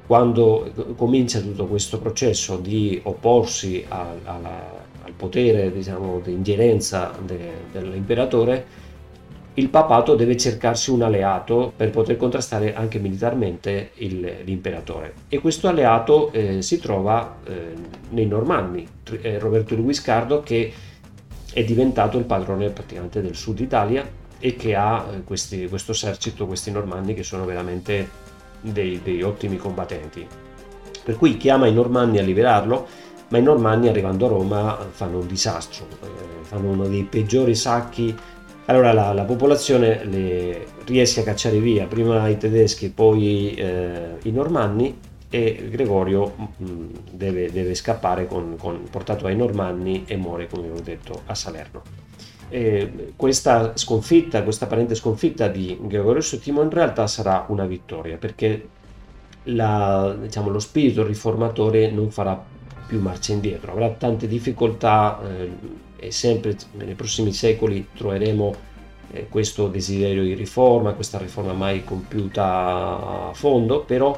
Quando 0.08 0.72
comincia 0.96 1.40
tutto 1.40 1.66
questo 1.66 2.00
processo 2.00 2.58
di 2.58 3.00
opporsi 3.04 3.84
al, 3.90 4.20
alla, 4.24 4.84
al 5.04 5.14
potere 5.18 5.72
diciamo, 5.72 6.22
di 6.24 6.32
ingerenza 6.32 7.12
de, 7.26 7.38
dell'imperatore, 7.72 8.66
il 9.58 9.70
papato 9.70 10.16
deve 10.16 10.36
cercarsi 10.36 10.92
un 10.92 11.02
alleato 11.02 11.72
per 11.76 11.90
poter 11.90 12.18
contrastare 12.18 12.76
anche 12.76 13.00
militarmente 13.00 13.92
il, 13.96 14.40
l'imperatore. 14.44 15.14
E 15.30 15.40
questo 15.40 15.68
alleato 15.68 16.32
eh, 16.32 16.62
si 16.62 16.80
trova 16.80 17.38
eh, 17.46 17.74
nei 18.10 18.28
Normanni, 18.28 18.86
eh, 19.22 19.40
Roberto 19.40 19.76
Guiscardo 19.76 20.42
che 20.42 20.74
è 21.54 21.64
diventato 21.64 22.18
il 22.18 22.26
padrone 22.26 22.70
praticamente 22.70 23.22
del 23.22 23.36
sud 23.36 23.60
Italia 23.62 24.06
e 24.40 24.56
che 24.58 24.76
ha 24.76 25.06
eh, 25.10 25.24
questi, 25.24 25.68
questo 25.70 25.94
esercito, 25.94 26.46
questi 26.46 26.70
normanni 26.70 27.14
che 27.14 27.24
sono 27.24 27.46
veramente 27.46 28.10
dei, 28.60 29.00
dei, 29.02 29.22
ottimi 29.22 29.56
combattenti. 29.56 30.28
Per 31.04 31.16
cui 31.16 31.38
chiama 31.38 31.68
i 31.68 31.74
normanni 31.74 32.18
a 32.18 32.24
liberarlo, 32.24 32.88
ma 33.30 33.38
i 33.38 33.42
normanni 33.42 33.88
arrivando 33.88 34.26
a 34.26 34.30
Roma 34.30 34.88
fanno 34.92 35.20
un 35.20 35.28
disastro, 35.28 35.86
eh, 36.02 36.08
fanno 36.42 36.72
uno 36.72 36.88
dei 36.88 37.04
peggiori 37.04 37.56
sacchi. 37.56 38.14
Allora 38.68 38.94
la, 38.94 39.14
la 39.14 39.26
popolazione 39.26 40.04
le, 40.06 40.66
riesce 40.86 41.20
a 41.20 41.24
cacciare 41.24 41.60
via 41.60 41.86
prima 41.86 42.28
i 42.28 42.38
tedeschi, 42.38 42.90
poi 42.90 43.54
eh, 43.54 44.18
i 44.24 44.32
normanni 44.32 44.98
e 45.30 45.68
Gregorio 45.70 46.34
mh, 46.36 46.64
mm, 46.64 46.88
deve, 47.12 47.52
deve, 47.52 47.76
scappare 47.76 48.26
con, 48.26 48.56
con, 48.58 48.84
portato 48.90 49.28
ai 49.28 49.36
normanni 49.36 50.06
e 50.08 50.16
muore, 50.16 50.48
come 50.48 50.70
ho 50.72 50.80
detto, 50.82 51.22
a 51.26 51.36
Salerno. 51.36 51.84
Eh, 52.50 53.14
questa 53.16 53.76
sconfitta, 53.76 54.42
questa 54.42 54.66
apparente 54.66 54.96
sconfitta 54.96 55.48
di 55.48 55.78
Gregorio 55.82 56.22
VII 56.22 56.54
in 56.62 56.70
realtà 56.70 57.06
sarà 57.06 57.46
una 57.50 57.66
vittoria 57.66 58.18
perché 58.18 58.70
la, 59.44 60.16
diciamo, 60.20 60.50
lo 60.50 60.60
spirito 60.60 61.06
riformatore 61.06 61.92
non 61.92 62.10
farà 62.10 62.42
più 62.88 63.00
marcia 63.00 63.34
indietro, 63.34 63.72
avrà 63.72 63.90
tante 63.90 64.28
difficoltà 64.28 65.20
eh, 65.24 65.84
e 65.98 66.12
sempre 66.12 66.56
nei 66.74 66.94
prossimi 66.94 67.32
secoli 67.32 67.90
troveremo 67.96 68.56
eh, 69.12 69.28
questo 69.30 69.68
desiderio 69.68 70.24
di 70.24 70.34
riforma, 70.34 70.94
questa 70.94 71.18
riforma 71.18 71.54
mai 71.54 71.84
compiuta 71.84 73.30
a 73.30 73.34
fondo, 73.34 73.84
però 73.84 74.18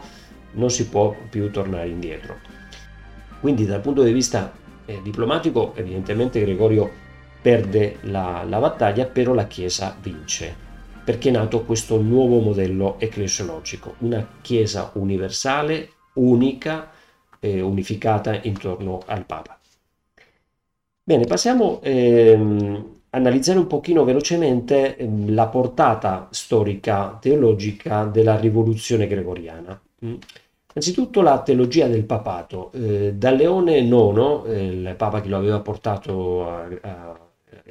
non 0.53 0.69
si 0.69 0.87
può 0.87 1.15
più 1.29 1.51
tornare 1.51 1.87
indietro. 1.87 2.37
Quindi 3.39 3.65
dal 3.65 3.81
punto 3.81 4.03
di 4.03 4.11
vista 4.11 4.51
eh, 4.85 5.01
diplomatico 5.03 5.73
evidentemente 5.75 6.39
Gregorio 6.39 6.89
perde 7.41 7.97
la, 8.01 8.43
la 8.47 8.59
battaglia, 8.59 9.05
però 9.05 9.33
la 9.33 9.47
Chiesa 9.47 9.95
vince, 10.01 10.55
perché 11.03 11.29
è 11.29 11.31
nato 11.31 11.63
questo 11.63 12.01
nuovo 12.01 12.39
modello 12.39 12.99
ecclesiologico, 12.99 13.95
una 13.99 14.27
Chiesa 14.41 14.91
universale, 14.95 15.91
unica, 16.13 16.91
eh, 17.39 17.61
unificata 17.61 18.39
intorno 18.43 19.01
al 19.05 19.25
Papa. 19.25 19.56
Bene, 21.07 21.23
passiamo 21.23 21.79
ehm, 21.83 22.99
analizzare 23.11 23.59
un 23.59 23.67
pochino 23.67 24.03
velocemente 24.03 24.97
ehm, 24.97 25.33
la 25.33 25.47
portata 25.47 26.27
storica 26.31 27.17
teologica 27.21 28.03
della 28.03 28.37
rivoluzione 28.37 29.07
gregoriana. 29.07 29.79
Mm. 30.05 30.15
Innanzitutto 30.73 31.21
la 31.21 31.41
teologia 31.43 31.87
del 31.87 32.03
papato. 32.03 32.73
Eh, 32.73 33.13
da 33.13 33.31
Leone 33.31 33.77
IX, 33.77 34.43
eh, 34.47 34.65
il 34.65 34.95
papa 34.97 35.21
che 35.21 35.29
lo 35.29 35.37
aveva 35.37 35.61
portato 35.61 36.45
a, 36.49 36.67
a 36.81 37.19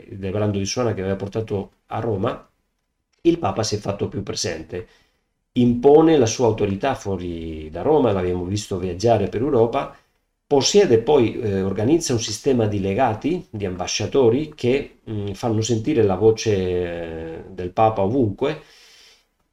del 0.09 0.31
Brando 0.31 0.57
di 0.59 0.65
Suona 0.65 0.95
che 0.95 1.03
aveva 1.03 1.17
portato 1.17 1.73
a 1.89 2.01
Roma, 2.01 2.49
il 3.23 3.39
Papa 3.39 3.63
si 3.63 3.75
è 3.75 3.79
fatto 3.79 4.09
più 4.09 4.23
presente, 4.23 4.87
impone 5.53 6.17
la 6.17 6.27
sua 6.27 6.47
autorità 6.47 6.95
fuori 6.95 7.69
da 7.71 7.83
Roma, 7.83 8.13
l'abbiamo 8.13 8.45
visto 8.45 8.79
viaggiare 8.79 9.29
per 9.29 9.43
Europa, 9.43 9.95
possiede 10.47 10.99
poi, 10.99 11.39
eh, 11.41 11.63
organizza 11.63 12.13
un 12.13 12.21
sistema 12.21 12.67
di 12.67 12.81
legati, 12.81 13.47
di 13.51 13.65
ambasciatori 13.67 14.53
che 14.55 14.99
mh, 15.05 15.13
mm, 15.13 15.33
fanno 15.33 15.61
sentire 15.61 16.03
la 16.03 16.17
voce 16.17 16.55
eh, 16.55 17.45
del 17.51 17.71
Papa 17.71 18.03
ovunque, 18.03 18.63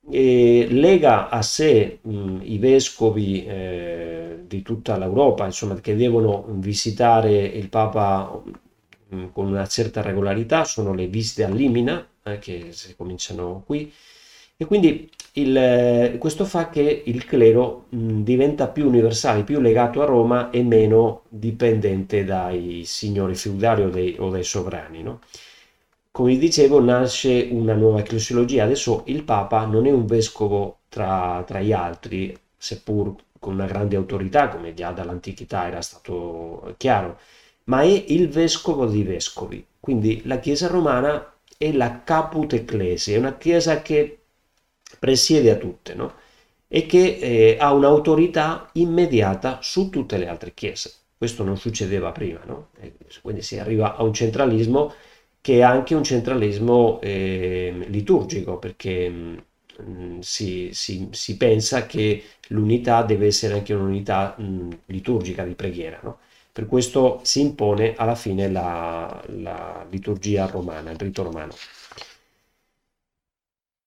lega 0.05 1.29
a 1.29 1.41
sé 1.41 1.99
mh, 2.01 2.15
mm, 2.15 2.39
i 2.43 2.57
vescovi 2.57 3.45
eh, 3.45 4.43
di 4.45 4.61
tutta 4.61 4.97
l'Europa, 4.97 5.45
insomma, 5.45 5.79
che 5.79 5.95
devono 5.95 6.45
visitare 6.49 7.43
il 7.45 7.69
Papa 7.69 8.41
Mm, 9.13 9.27
con 9.31 9.45
una 9.47 9.67
certa 9.67 10.01
regolarità. 10.01 10.63
Sono 10.63 10.93
le 10.93 11.07
visite 11.07 11.43
all'Imina, 11.43 12.05
eh, 12.23 12.39
che 12.39 12.71
si 12.71 12.95
cominciano 12.95 13.63
qui, 13.65 13.91
e 14.63 14.65
quindi 14.65 15.09
il, 15.33 15.57
eh, 15.57 16.17
questo 16.17 16.45
fa 16.45 16.69
che 16.69 17.03
il 17.05 17.25
clero 17.25 17.85
mh, 17.89 18.21
diventa 18.21 18.67
più 18.67 18.87
universale, 18.87 19.43
più 19.43 19.59
legato 19.59 20.01
a 20.01 20.05
Roma 20.05 20.49
e 20.51 20.63
meno 20.63 21.23
dipendente 21.27 22.23
dai 22.23 22.83
signori 22.85 23.35
feudali 23.35 23.83
o, 23.83 23.89
dei, 23.89 24.15
o 24.19 24.29
dai 24.29 24.43
sovrani. 24.43 25.03
No? 25.03 25.19
Come 26.11 26.37
dicevo, 26.37 26.79
nasce 26.79 27.47
una 27.51 27.73
nuova 27.73 27.99
ecclesiologia. 27.99 28.63
Adesso 28.63 29.03
il 29.07 29.23
Papa 29.23 29.65
non 29.65 29.85
è 29.85 29.91
un 29.91 30.05
vescovo 30.05 30.77
tra, 30.89 31.43
tra 31.45 31.59
gli 31.59 31.71
altri, 31.73 32.35
seppur 32.55 33.15
con 33.39 33.55
una 33.55 33.65
grande 33.65 33.95
autorità, 33.97 34.47
come 34.47 34.73
già 34.73 34.91
dall'antichità 34.91 35.67
era 35.67 35.81
stato 35.81 36.73
chiaro, 36.77 37.17
ma 37.65 37.81
è 37.81 38.05
il 38.07 38.29
vescovo 38.29 38.85
dei 38.85 39.03
vescovi. 39.03 39.65
Quindi 39.79 40.21
la 40.25 40.39
Chiesa 40.39 40.67
romana 40.67 41.33
è 41.57 41.71
la 41.73 42.03
caput 42.03 42.53
ecclesia, 42.53 43.15
è 43.15 43.19
una 43.19 43.35
Chiesa 43.35 43.81
che 43.81 44.19
presiede 44.99 45.51
a 45.51 45.55
tutte, 45.55 45.93
no? 45.93 46.13
E 46.67 46.85
che 46.85 47.17
eh, 47.19 47.57
ha 47.59 47.71
un'autorità 47.73 48.69
immediata 48.73 49.59
su 49.61 49.89
tutte 49.89 50.17
le 50.17 50.27
altre 50.27 50.53
chiese. 50.53 50.91
Questo 51.17 51.43
non 51.43 51.57
succedeva 51.57 52.11
prima, 52.11 52.41
no? 52.45 52.69
quindi 53.21 53.41
si 53.43 53.57
arriva 53.57 53.95
a 53.95 54.03
un 54.03 54.13
centralismo 54.13 54.93
che 55.43 55.57
è 55.57 55.61
anche 55.61 55.93
un 55.93 56.03
centralismo 56.03 57.01
eh, 57.01 57.85
liturgico, 57.87 58.57
perché 58.59 59.09
mh, 59.09 59.43
mm, 59.81 60.19
si, 60.19 60.69
si, 60.73 61.09
si, 61.11 61.35
pensa 61.35 61.85
che 61.85 62.23
l'unità 62.47 63.03
deve 63.03 63.25
essere 63.27 63.55
anche 63.55 63.73
un'unità 63.73 64.35
mh, 64.37 64.43
mm, 64.43 64.71
liturgica 64.85 65.43
di 65.43 65.53
preghiera, 65.53 65.99
no? 66.01 66.19
Per 66.51 66.65
questo 66.65 67.19
si 67.23 67.41
impone 67.41 67.93
alla 67.95 68.15
fine 68.15 68.49
la, 68.49 69.21
la 69.39 69.85
liturgia 69.89 70.45
romana, 70.45 70.91
il 70.91 70.97
rito 70.97 71.23
romano. 71.23 71.53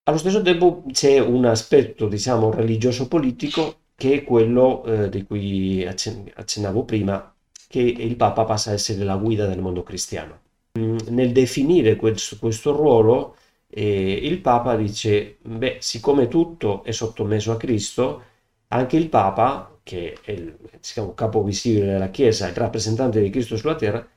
Allo 0.07 0.17
stesso 0.17 0.41
tempo 0.41 0.83
c'è 0.89 1.19
un 1.19 1.43
aspetto, 1.43 2.07
diciamo, 2.07 2.49
religioso-politico 2.49 3.75
che 3.93 4.13
è 4.13 4.23
quello 4.23 4.85
eh, 4.85 5.09
di 5.09 5.25
cui 5.25 5.85
accennavo 5.85 6.85
prima, 6.85 7.35
che 7.67 7.81
il 7.81 8.15
Papa 8.15 8.45
passa 8.45 8.69
a 8.69 8.73
essere 8.73 9.03
la 9.03 9.17
guida 9.17 9.47
del 9.47 9.59
mondo 9.59 9.83
cristiano. 9.83 10.39
Mm, 10.79 10.97
nel 11.09 11.33
definire 11.33 11.97
questo, 11.97 12.37
questo 12.39 12.71
ruolo, 12.71 13.35
eh, 13.67 14.13
il 14.13 14.39
Papa 14.39 14.77
dice, 14.77 15.39
beh, 15.41 15.79
siccome 15.81 16.29
tutto 16.29 16.85
è 16.85 16.91
sottomesso 16.91 17.51
a 17.51 17.57
Cristo, 17.57 18.23
anche 18.69 18.95
il 18.95 19.09
Papa 19.09 19.77
che 19.83 20.17
è 20.23 20.31
il 20.31 20.57
diciamo, 20.79 21.15
capo 21.15 21.43
visibile 21.43 21.85
della 21.85 22.09
Chiesa, 22.11 22.47
il 22.47 22.55
rappresentante 22.55 23.21
di 23.21 23.29
Cristo 23.29 23.57
sulla 23.57 23.75
terra, 23.75 24.07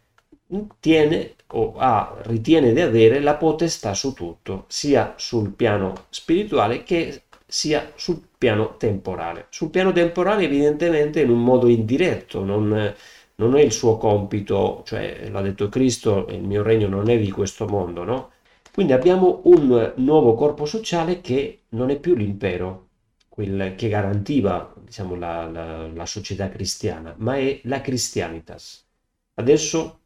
tiene 0.80 1.34
o 1.52 1.74
ha, 1.76 2.16
ritiene 2.22 2.72
di 2.72 2.80
avere 2.80 3.20
la 3.20 3.34
potestà 3.36 3.94
su 3.94 4.12
tutto, 4.12 4.64
sia 4.68 5.14
sul 5.16 5.50
piano 5.50 6.06
spirituale 6.10 6.82
che 6.82 7.22
sia 7.46 7.92
sul 7.96 8.20
piano 8.38 8.76
temporale. 8.76 9.46
Sul 9.50 9.70
piano 9.70 9.92
temporale 9.92 10.44
evidentemente 10.44 11.20
in 11.20 11.30
un 11.30 11.42
modo 11.42 11.68
indiretto, 11.68 12.44
non, 12.44 12.94
non 13.36 13.56
è 13.56 13.60
il 13.62 13.72
suo 13.72 13.96
compito, 13.96 14.82
cioè 14.86 15.28
l'ha 15.28 15.40
detto 15.40 15.68
Cristo, 15.68 16.26
il 16.30 16.42
mio 16.42 16.62
regno 16.62 16.88
non 16.88 17.08
è 17.10 17.18
di 17.18 17.30
questo 17.30 17.66
mondo, 17.66 18.04
no? 18.04 18.30
Quindi 18.72 18.92
abbiamo 18.92 19.40
un 19.44 19.92
nuovo 19.96 20.34
corpo 20.34 20.64
sociale 20.64 21.20
che 21.20 21.62
non 21.70 21.90
è 21.90 21.98
più 21.98 22.14
l'impero, 22.14 22.88
quel 23.28 23.74
che 23.76 23.88
garantiva 23.88 24.72
diciamo, 24.78 25.16
la, 25.16 25.46
la, 25.50 25.86
la 25.88 26.06
società 26.06 26.48
cristiana, 26.48 27.14
ma 27.18 27.36
è 27.36 27.60
la 27.64 27.80
Christianitas. 27.80 28.86
Adesso 29.34 29.99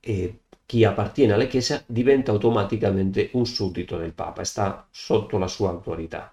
eh, 0.00 0.40
chi 0.66 0.84
appartiene 0.84 1.32
alla 1.32 1.46
Chiesa 1.46 1.82
diventa 1.86 2.30
automaticamente 2.32 3.30
un 3.32 3.46
suddito 3.46 3.96
del 3.96 4.12
Papa 4.12 4.44
sta 4.44 4.86
sotto 4.90 5.38
la 5.38 5.46
sua 5.46 5.70
autorità. 5.70 6.32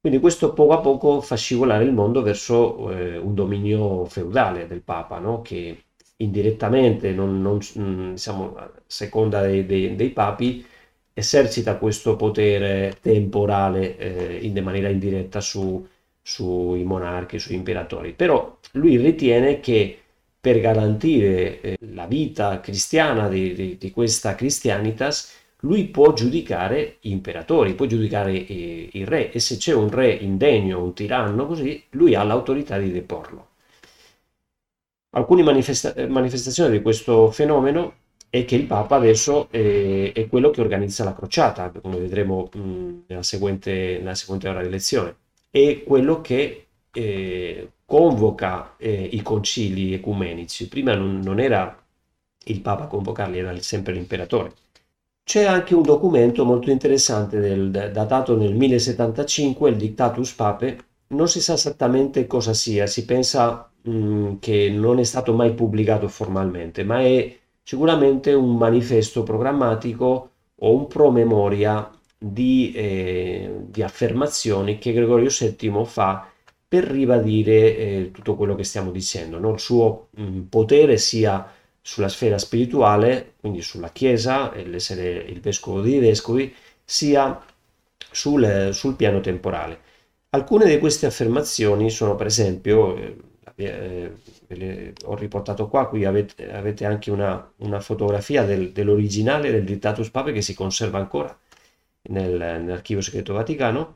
Quindi 0.00 0.20
questo 0.20 0.52
poco 0.52 0.74
a 0.74 0.80
poco 0.80 1.20
fa 1.22 1.34
scivolare 1.34 1.84
il 1.84 1.92
mondo 1.92 2.20
verso 2.20 2.90
eh, 2.90 3.16
un 3.16 3.34
dominio 3.34 4.04
feudale 4.04 4.66
del 4.66 4.82
Papa, 4.82 5.18
no? 5.18 5.40
che 5.40 5.84
indirettamente, 6.16 7.12
non, 7.12 7.40
non, 7.40 7.58
mm, 7.78 8.10
diciamo, 8.10 8.54
a 8.56 8.70
seconda 8.86 9.40
dei, 9.40 9.64
dei, 9.66 9.96
dei, 9.96 10.10
papi, 10.10 10.64
esercita 11.14 11.78
questo 11.78 12.16
potere 12.16 12.98
temporale 13.00 13.96
eh, 13.96 14.44
in 14.44 14.62
maniera 14.62 14.88
indiretta 14.90 15.40
su, 15.40 15.86
sui 16.20 16.84
monarchi, 16.84 17.38
sui 17.38 17.54
imperatori. 17.54 18.12
Però 18.12 18.58
lui 18.72 18.96
ritiene 18.96 19.60
che 19.60 20.00
per 20.44 20.60
garantire 20.60 21.58
eh, 21.62 21.78
la 21.92 22.04
vita 22.04 22.60
cristiana 22.60 23.28
di, 23.28 23.54
di, 23.54 23.78
di, 23.78 23.90
questa 23.90 24.34
Christianitas, 24.34 25.32
lui 25.60 25.86
può 25.86 26.12
giudicare 26.12 26.98
gli 27.00 27.12
imperatori, 27.12 27.72
può 27.72 27.86
giudicare 27.86 28.34
i, 28.34 28.90
il 28.92 29.06
re 29.06 29.32
e 29.32 29.38
se 29.40 29.56
c'è 29.56 29.72
un 29.72 29.88
re 29.88 30.12
indegno, 30.12 30.82
un 30.82 30.92
tiranno 30.92 31.46
così, 31.46 31.82
lui 31.92 32.14
ha 32.14 32.22
l'autorità 32.24 32.76
di 32.76 32.92
deporlo. 32.92 33.52
Alcune 35.16 35.42
manifesta- 35.42 35.94
manifestazioni 36.08 36.72
di 36.72 36.82
questo 36.82 37.30
fenomeno 37.30 37.94
è 38.28 38.44
che 38.44 38.56
il 38.56 38.66
Papa 38.66 38.96
adesso 38.96 39.48
è, 39.50 40.12
è 40.12 40.28
quello 40.28 40.50
che 40.50 40.60
organizza 40.60 41.04
la 41.04 41.14
crociata, 41.14 41.70
come 41.70 41.96
vedremo 41.96 42.50
mh, 42.52 43.04
nella, 43.06 43.22
seguente, 43.22 43.96
nella 43.98 44.14
seguente 44.14 44.48
ora 44.50 44.62
di 44.62 44.68
lezione, 44.68 45.16
è 45.50 45.82
quello 45.84 46.20
che 46.20 46.66
eh, 46.92 47.68
convoca 47.84 48.74
eh, 48.76 49.08
i 49.12 49.22
concili 49.22 49.94
ecumenici. 49.94 50.68
Prima 50.68 50.94
non, 50.94 51.20
non, 51.20 51.38
era 51.40 51.76
il 52.46 52.60
Papa 52.60 52.84
a 52.84 52.86
convocarli, 52.86 53.38
era 53.38 53.54
sempre 53.60 53.92
l'imperatore. 53.92 54.52
C'è 55.22 55.44
anche 55.44 55.74
un 55.74 55.82
documento 55.82 56.44
molto 56.44 56.70
interessante 56.70 57.40
del, 57.40 57.70
datato 57.70 58.36
nel 58.36 58.54
1075, 58.54 59.70
il 59.70 59.76
Dictatus 59.76 60.32
Pape. 60.32 60.78
Non 61.08 61.28
si 61.28 61.40
sa 61.40 61.54
esattamente 61.54 62.26
cosa 62.26 62.52
sia, 62.52 62.86
si 62.86 63.04
pensa 63.04 63.70
mh, 63.82 63.90
mm, 63.90 64.34
che 64.40 64.70
non 64.70 64.98
è 64.98 65.04
stato 65.04 65.32
mai 65.34 65.54
pubblicato 65.54 66.08
formalmente, 66.08 66.84
ma 66.84 67.00
è 67.00 67.36
sicuramente 67.62 68.32
un 68.32 68.56
manifesto 68.56 69.22
programmatico 69.22 70.30
o 70.56 70.74
un 70.74 70.86
promemoria 70.86 71.90
di, 72.18 72.72
eh, 72.74 73.50
di 73.66 73.82
affermazioni 73.82 74.78
che 74.78 74.92
Gregorio 74.92 75.30
VII 75.30 75.84
fa 75.84 76.28
per 76.66 76.84
ribadire 76.84 77.76
eh, 77.76 78.10
tutto 78.12 78.34
quello 78.36 78.54
che 78.54 78.64
stiamo 78.64 78.90
dicendo, 78.90 79.38
no? 79.38 79.52
il 79.52 79.60
suo 79.60 80.08
mh, 80.10 80.22
mm, 80.22 80.40
potere 80.42 80.96
sia 80.98 81.48
sulla 81.80 82.08
sfera 82.08 82.38
spirituale, 82.38 83.34
quindi 83.40 83.60
sulla 83.62 83.90
Chiesa, 83.90 84.52
l'essere 84.54 85.10
il 85.10 85.40
vescovo 85.40 85.80
dei 85.82 85.98
vescovi, 85.98 86.52
sia 86.82 87.42
sul, 88.10 88.70
sul 88.72 88.96
piano 88.96 89.20
temporale. 89.20 89.80
Alcune 90.30 90.66
di 90.66 90.78
queste 90.78 91.06
affermazioni 91.06 91.90
sono 91.90 92.16
per 92.16 92.26
esempio, 92.26 92.96
eh, 92.96 94.12
eh, 94.48 94.92
ho 95.04 95.14
riportato 95.14 95.68
qua, 95.68 95.86
qui 95.88 96.04
avete, 96.04 96.50
avete 96.52 96.84
anche 96.86 97.10
una, 97.10 97.52
una 97.58 97.80
fotografia 97.80 98.44
del, 98.44 98.72
dell'originale 98.72 99.50
del 99.50 99.64
Dictatus 99.64 100.10
Pape 100.10 100.32
che 100.32 100.42
si 100.42 100.54
conserva 100.54 100.98
ancora 100.98 101.36
nel, 102.08 102.32
nell'archivio 102.32 103.02
segreto 103.02 103.32
vaticano, 103.32 103.94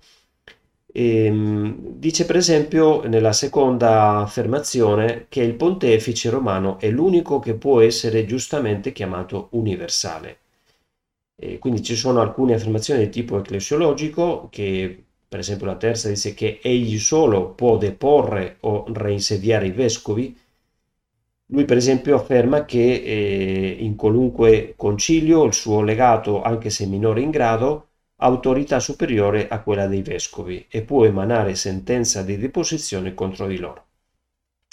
e, 0.92 1.24
ehm, 1.26 1.76
dice 1.98 2.24
per 2.24 2.36
esempio 2.36 3.06
nella 3.06 3.32
seconda 3.32 4.18
affermazione 4.18 5.26
che 5.28 5.42
il 5.42 5.54
pontefice 5.54 6.30
romano 6.30 6.78
è 6.78 6.88
l'unico 6.90 7.38
che 7.40 7.54
può 7.54 7.80
essere 7.80 8.24
giustamente 8.24 8.92
chiamato 8.92 9.48
universale. 9.52 10.38
E 11.36 11.58
quindi 11.58 11.82
ci 11.82 11.94
sono 11.94 12.20
alcune 12.20 12.54
affermazioni 12.54 13.04
di 13.04 13.10
tipo 13.10 13.38
ecclesiologico 13.38 14.48
che 14.50 15.04
per 15.28 15.40
esempio 15.40 15.66
la 15.66 15.76
terza 15.76 16.08
dice 16.08 16.34
che 16.34 16.58
egli 16.62 16.98
solo 16.98 17.50
può 17.50 17.76
deporre 17.76 18.56
o 18.60 18.86
reinsediare 18.92 19.66
i 19.66 19.70
vescovi. 19.70 20.36
Lui 21.50 21.64
per 21.64 21.76
esempio 21.76 22.14
afferma 22.16 22.64
che 22.64 22.78
eh, 22.94 23.76
in 23.80 23.94
qualunque 23.96 24.74
concilio 24.76 25.44
il 25.44 25.54
suo 25.54 25.82
legato, 25.82 26.42
anche 26.42 26.70
se 26.70 26.86
minore 26.86 27.20
in 27.20 27.30
grado, 27.30 27.87
autorità 28.20 28.80
superiore 28.80 29.48
a 29.48 29.60
quella 29.60 29.86
dei 29.86 30.02
vescovi 30.02 30.66
e 30.68 30.82
può 30.82 31.04
emanare 31.04 31.54
sentenza 31.54 32.22
di 32.22 32.36
deposizione 32.36 33.14
contro 33.14 33.46
di 33.46 33.58
loro. 33.58 33.84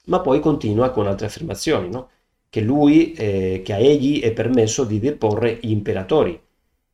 Ma 0.06 0.20
poi 0.20 0.40
continua 0.40 0.92
con 0.92 1.08
altre 1.08 1.28
affermazioni, 1.28 1.90
no? 1.90 2.10
che 2.50 2.62
lui, 2.62 3.14
eh, 3.14 3.62
che 3.64 3.74
a 3.74 3.78
egli 3.78 4.22
è 4.22 4.32
permesso 4.32 4.84
di 4.84 5.00
deporre 5.00 5.60
gli 5.62 5.72
imperatori, 5.72 6.40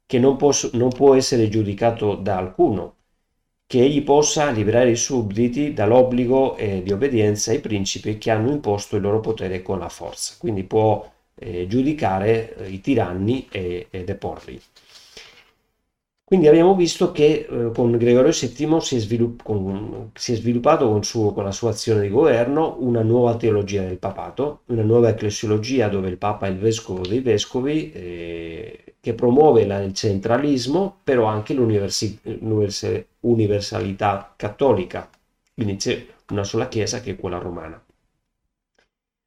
che 0.05 0.19
non, 0.19 0.35
posso, 0.35 0.69
non 0.73 0.89
può 0.89 1.15
essere 1.15 1.47
giudicato 1.49 2.15
da 2.15 2.37
alcuno, 2.37 2.95
che 3.67 3.81
egli 3.81 4.03
possa 4.03 4.49
liberare 4.49 4.91
i 4.91 4.95
sudditi 4.97 5.73
dall'obbligo 5.73 6.57
eh, 6.57 6.83
di 6.83 6.91
obbedienza 6.91 7.51
ai 7.51 7.59
principi 7.59 8.17
che 8.17 8.29
hanno 8.29 8.51
imposto 8.51 8.97
il 8.97 9.01
loro 9.01 9.21
potere 9.21 9.61
con 9.61 9.79
la 9.79 9.87
forza, 9.87 10.35
quindi 10.37 10.63
può 10.63 11.09
eh, 11.35 11.67
giudicare 11.67 12.55
eh, 12.55 12.69
i 12.69 12.81
tiranni 12.81 13.47
e, 13.49 13.87
e 13.89 14.03
deporli. 14.03 14.59
Quindi 16.31 16.47
abbiamo 16.47 16.75
visto 16.75 17.11
che 17.11 17.45
eh, 17.45 17.71
con 17.73 17.91
Gregorio 17.97 18.31
VII 18.31 18.79
si 18.79 18.95
è, 18.95 18.99
svilupp- 18.99 19.43
con, 19.43 20.11
si 20.13 20.31
è 20.31 20.35
sviluppato 20.37 20.87
con, 20.87 21.03
suo, 21.03 21.33
con, 21.33 21.43
la 21.43 21.51
sua 21.51 21.71
azione 21.71 22.03
di 22.03 22.09
governo 22.09 22.77
una 22.79 23.01
nuova 23.01 23.35
teologia 23.35 23.81
del 23.81 23.97
papato, 23.97 24.61
una 24.67 24.83
nuova 24.83 25.09
ecclesiologia 25.09 25.89
dove 25.89 26.07
il 26.07 26.17
papa 26.17 26.47
è 26.47 26.49
il 26.49 26.57
vescovo 26.57 27.05
dei 27.05 27.19
vescovi, 27.19 27.91
eh, 27.91 28.95
che 29.01 29.13
promuove 29.13 29.65
la, 29.65 29.81
il 29.81 29.93
centralismo, 29.93 30.99
però 31.03 31.25
anche 31.25 31.53
l'universalità 31.53 34.33
cattolica. 34.37 35.09
Quindi 35.53 35.75
c'è 35.75 36.05
una 36.29 36.45
sola 36.45 36.69
chiesa 36.69 37.01
che 37.01 37.11
è 37.11 37.17
quella 37.17 37.39
romana. 37.39 37.83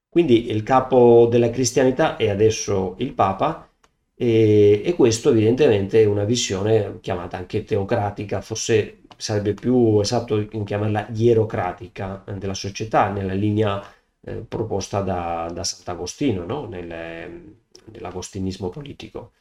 Quindi 0.08 0.50
il 0.50 0.62
capo 0.62 1.28
della 1.30 1.50
cristianità 1.50 2.16
è 2.16 2.30
adesso 2.30 2.94
il 2.96 3.12
papa 3.12 3.68
e, 4.16 4.82
e, 4.84 4.94
questo 4.94 5.30
evidentemente 5.30 6.02
è 6.02 6.04
una 6.06 6.24
visione 6.24 6.98
chiamata 7.00 7.36
anche 7.36 7.64
teocratica, 7.64 8.40
forse 8.40 9.00
sarebbe 9.16 9.54
più 9.54 10.00
esatto 10.00 10.46
chiamarla 10.64 11.08
ierocratica 11.14 12.24
della 12.36 12.54
società, 12.54 13.10
nella 13.10 13.32
linea 13.34 13.82
eh, 14.20 14.36
proposta 14.36 15.00
da, 15.00 15.50
da 15.52 15.64
Sant'Agostino, 15.64 16.44
no? 16.44 16.66
Nel, 16.66 17.54
nell'agostinismo 17.86 18.68
politico. 18.70 19.32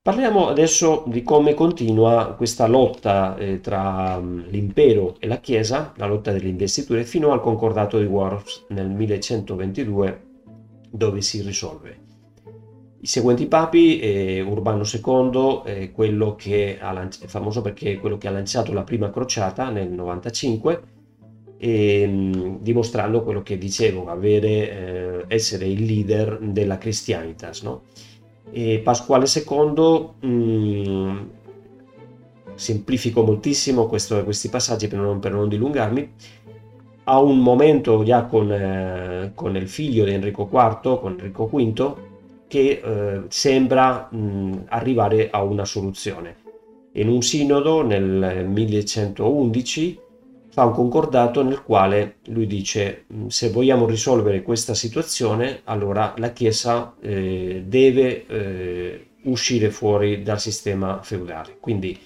Parliamo 0.00 0.48
adesso 0.48 1.04
di 1.06 1.22
come 1.22 1.52
continua 1.52 2.32
questa 2.34 2.66
lotta 2.66 3.36
eh, 3.36 3.60
tra 3.60 4.16
um, 4.16 4.46
l'impero 4.48 5.16
e 5.18 5.26
la 5.26 5.38
Chiesa, 5.38 5.92
la 5.96 6.06
lotta 6.06 6.32
delle 6.32 6.48
investiture, 6.48 7.04
fino 7.04 7.32
al 7.32 7.42
concordato 7.42 7.98
di 7.98 8.06
Worms 8.06 8.66
nel 8.68 8.88
1122, 8.88 10.22
dove 10.90 11.20
si 11.20 11.42
risolve. 11.42 12.07
I 13.00 13.06
seguenti 13.06 13.46
papi, 13.46 14.00
eh, 14.00 14.40
Urbano 14.40 14.82
II 14.82 15.62
è, 15.64 15.90
ha 16.80 16.90
lanciato, 16.90 17.26
è 17.26 17.28
famoso 17.28 17.62
perché 17.62 17.92
è 17.92 18.00
quello 18.00 18.18
che 18.18 18.26
ha 18.26 18.32
lanciato 18.32 18.72
la 18.72 18.82
prima 18.82 19.10
crociata 19.10 19.70
nel 19.70 19.88
95, 19.90 20.82
e, 21.58 22.06
mh, 22.06 22.58
dimostrando 22.60 23.22
quello 23.22 23.42
che 23.42 23.56
dicevo, 23.56 24.08
avere, 24.08 24.48
eh, 24.48 25.24
essere 25.28 25.66
il 25.66 25.84
leader 25.84 26.38
della 26.40 26.78
Christianitas. 26.78 27.62
No? 27.62 27.82
Pasquale 28.82 29.26
II, 29.26 30.28
mh, 30.28 31.30
semplifico 32.54 33.22
moltissimo 33.22 33.86
questo, 33.86 34.24
questi 34.24 34.48
passaggi 34.48 34.88
per 34.88 34.98
non, 34.98 35.20
per 35.20 35.32
non 35.32 35.48
dilungarmi, 35.48 36.12
a 37.04 37.20
un 37.20 37.38
momento 37.40 38.02
già 38.02 38.24
con, 38.24 38.50
eh, 38.50 39.32
con 39.34 39.56
il 39.56 39.68
figlio 39.68 40.04
di 40.04 40.12
Enrico 40.12 40.48
IV, 40.50 40.98
con 40.98 41.12
Enrico 41.12 41.46
V, 41.46 42.06
che 42.48 42.80
eh, 42.82 43.22
sembra 43.28 44.08
mh, 44.10 44.64
arrivare 44.68 45.30
a 45.30 45.42
una 45.42 45.64
soluzione. 45.64 46.36
In 46.92 47.08
un 47.08 47.22
sinodo 47.22 47.82
nel 47.82 48.46
1111 48.48 50.00
fa 50.50 50.64
un 50.64 50.72
concordato 50.72 51.44
nel 51.44 51.62
quale 51.62 52.16
lui 52.26 52.46
dice 52.46 53.04
se 53.28 53.50
vogliamo 53.50 53.86
risolvere 53.86 54.42
questa 54.42 54.74
situazione 54.74 55.60
allora 55.64 56.14
la 56.16 56.32
Chiesa 56.32 56.94
eh, 57.00 57.62
deve 57.66 58.26
eh, 58.26 59.06
uscire 59.24 59.70
fuori 59.70 60.22
dal 60.22 60.40
sistema 60.40 61.00
feudale. 61.02 61.58
Quindi 61.60 61.96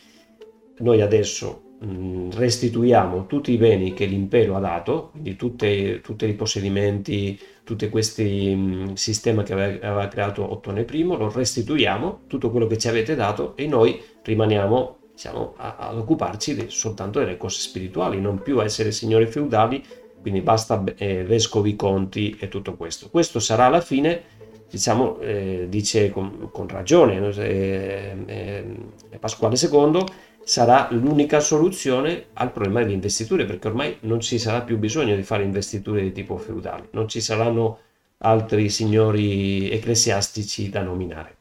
noi 0.79 1.01
adesso 1.01 1.77
mh, 1.81 2.31
restituiamo 2.35 3.27
tutti 3.27 3.53
i 3.53 3.57
beni 3.57 3.95
che 3.95 4.05
l'impero 4.05 4.57
ha 4.57 4.61
dato, 4.61 5.11
quindi 5.13 5.37
tutte, 5.37 6.01
tutti 6.01 6.27
i 6.27 6.35
possedimenti, 6.35 7.39
tutti 7.73 7.89
questi 7.89 8.93
sistemi 8.95 9.43
che 9.45 9.55
aveva, 9.55 10.07
creato 10.09 10.51
Ottone 10.53 10.85
I, 10.91 11.03
lo 11.05 11.31
restituiamo, 11.31 12.25
tutto 12.27 12.51
quello 12.51 12.67
che 12.67 12.77
ci 12.77 12.89
avete 12.89 13.15
dato 13.15 13.57
e 13.57 13.67
noi 13.67 13.99
rimaniamo 14.23 14.99
diciamo, 15.15 15.55
ad 15.57 15.97
occuparci 15.97 16.55
di, 16.55 16.65
soltanto 16.69 17.21
delle 17.21 17.39
cose 17.39 17.61
spirituali, 17.61 18.21
non 18.21 18.43
più 18.43 18.63
essere 18.63 18.93
signori 18.93 19.27
feudali, 19.27 19.83
quindi 20.21 20.43
basta 20.43 20.85
eh, 20.97 21.25
vescovi, 21.25 21.75
conti 21.75 22.37
e 22.39 22.49
tutto 22.49 22.77
questo. 22.77 23.09
Questo 23.09 23.41
sarà 23.41 23.65
alla 23.65 23.81
fine, 23.81 24.21
diciamo, 24.69 25.19
eh, 25.21 25.67
dice 25.71 26.11
con, 26.11 26.51
con 26.53 26.69
ragione 26.69 27.27
eh, 27.37 28.17
eh 28.27 29.19
Pasquale 29.19 29.57
II, 29.57 30.05
sarà 30.45 30.89
l'unica 30.91 31.41
soluzione 31.41 32.27
al 32.35 32.53
problema 32.53 32.81
delle 32.81 32.93
investiture, 32.95 33.45
perché 33.45 33.69
ormai 33.69 33.97
non 34.01 34.21
ci 34.21 34.39
sarà 34.39 34.63
più 34.63 34.79
bisogno 34.79 35.17
di 35.17 35.23
fare 35.23 35.43
investiture 35.43 36.03
di 36.03 36.13
tipo 36.13 36.37
feudale, 36.37 36.89
non 36.93 37.09
ci 37.09 37.21
saranno 37.21 37.79
altri 38.19 38.69
signori 38.69 39.71
ecclesiastici 39.71 40.69
da 40.69 40.83
nominare. 40.83 41.37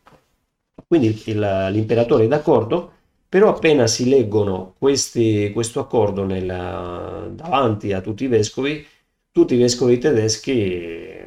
Quindi 0.87 1.21
il, 1.25 1.67
l'imperatore 1.71 2.25
è 2.25 2.27
d'accordo 2.27 2.99
però 3.31 3.47
appena 3.47 3.87
si 3.87 4.09
leggono 4.09 4.75
questi, 4.77 5.51
questo 5.53 5.79
accordo 5.79 6.25
nella, 6.25 7.29
davanti 7.31 7.93
a 7.93 8.01
tutti 8.01 8.25
i 8.25 8.27
vescovi, 8.27 8.85
tutti 9.31 9.53
i 9.53 9.57
vescovi 9.57 9.97
tedeschi, 9.97 11.25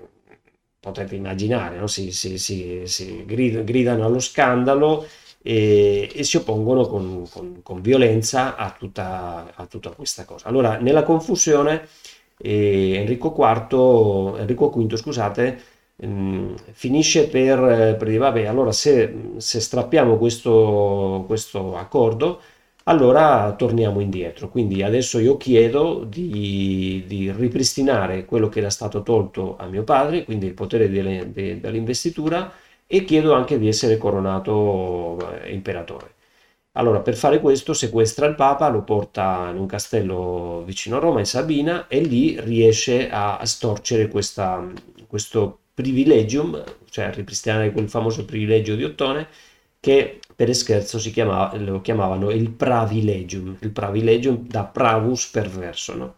potete 0.78 1.14
immaginare, 1.14 1.78
no? 1.78 1.86
si, 1.86 2.12
si, 2.12 2.36
si, 2.36 2.82
si 2.84 3.24
gridano 3.24 4.04
allo 4.04 4.18
scandalo 4.18 5.06
e, 5.46 6.10
e 6.12 6.24
si 6.24 6.38
oppongono 6.38 6.86
con, 6.86 7.28
con, 7.30 7.60
con 7.62 7.80
violenza 7.82 8.56
a 8.56 8.74
tutta, 8.76 9.52
a 9.54 9.66
tutta, 9.66 9.90
questa 9.90 10.24
cosa. 10.24 10.48
Allora, 10.48 10.78
nella 10.78 11.02
confusione, 11.02 11.86
eh, 12.38 12.94
Enrico 12.94 13.34
IV, 13.36 14.38
Enrico 14.38 14.70
V, 14.70 14.96
scusate, 14.96 15.72
Ehm, 15.96 16.56
finisce 16.72 17.28
per, 17.28 17.58
per, 17.96 18.04
dire 18.08 18.18
vabbè 18.18 18.46
allora 18.46 18.72
se, 18.72 19.32
se 19.36 19.60
strappiamo 19.60 20.16
questo, 20.16 21.22
questo, 21.26 21.76
accordo 21.76 22.40
allora 22.84 23.54
torniamo 23.56 24.00
indietro 24.00 24.48
quindi 24.48 24.82
adesso 24.82 25.20
io 25.20 25.36
chiedo 25.36 26.04
di, 26.04 27.04
di, 27.06 27.30
ripristinare 27.30 28.24
quello 28.24 28.48
che 28.48 28.58
era 28.58 28.70
stato 28.70 29.02
tolto 29.04 29.56
a 29.56 29.66
mio 29.66 29.84
padre 29.84 30.24
quindi 30.24 30.46
il 30.46 30.54
potere 30.54 30.90
delle, 30.90 31.30
de, 31.32 31.60
dell'investitura 31.60 32.52
e 32.86 33.04
chiedo 33.04 33.34
anche 33.34 33.58
di 33.58 33.68
essere 33.68 33.98
coronato 33.98 35.18
eh, 35.42 35.52
imperatore 35.52 36.14
allora, 36.76 37.00
per 37.00 37.14
fare 37.14 37.40
questo 37.40 37.72
sequestra 37.72 38.26
il 38.26 38.34
Papa, 38.34 38.68
lo 38.68 38.82
porta 38.82 39.48
in 39.50 39.58
un 39.58 39.66
castello 39.66 40.64
vicino 40.66 40.96
a 40.96 40.98
Roma, 40.98 41.20
in 41.20 41.26
Sabina, 41.26 41.86
e 41.86 42.00
lì 42.00 42.40
riesce 42.40 43.08
a 43.10 43.44
storcere 43.44 44.08
questa, 44.08 44.66
questo 45.06 45.60
privilegium, 45.72 46.62
cioè 46.90 47.04
a 47.06 47.10
ripristinare 47.10 47.70
quel 47.70 47.88
famoso 47.88 48.24
privilegio 48.24 48.74
di 48.74 48.82
Ottone, 48.82 49.28
che 49.78 50.18
per 50.34 50.52
scherzo 50.54 50.98
chiamava, 50.98 51.56
lo 51.58 51.80
chiamavano 51.80 52.30
il 52.30 52.50
pravilegium, 52.50 53.56
il 53.60 53.70
pravilegium 53.70 54.44
da 54.48 54.64
pravus 54.64 55.28
perverso. 55.30 55.94
No? 55.94 56.14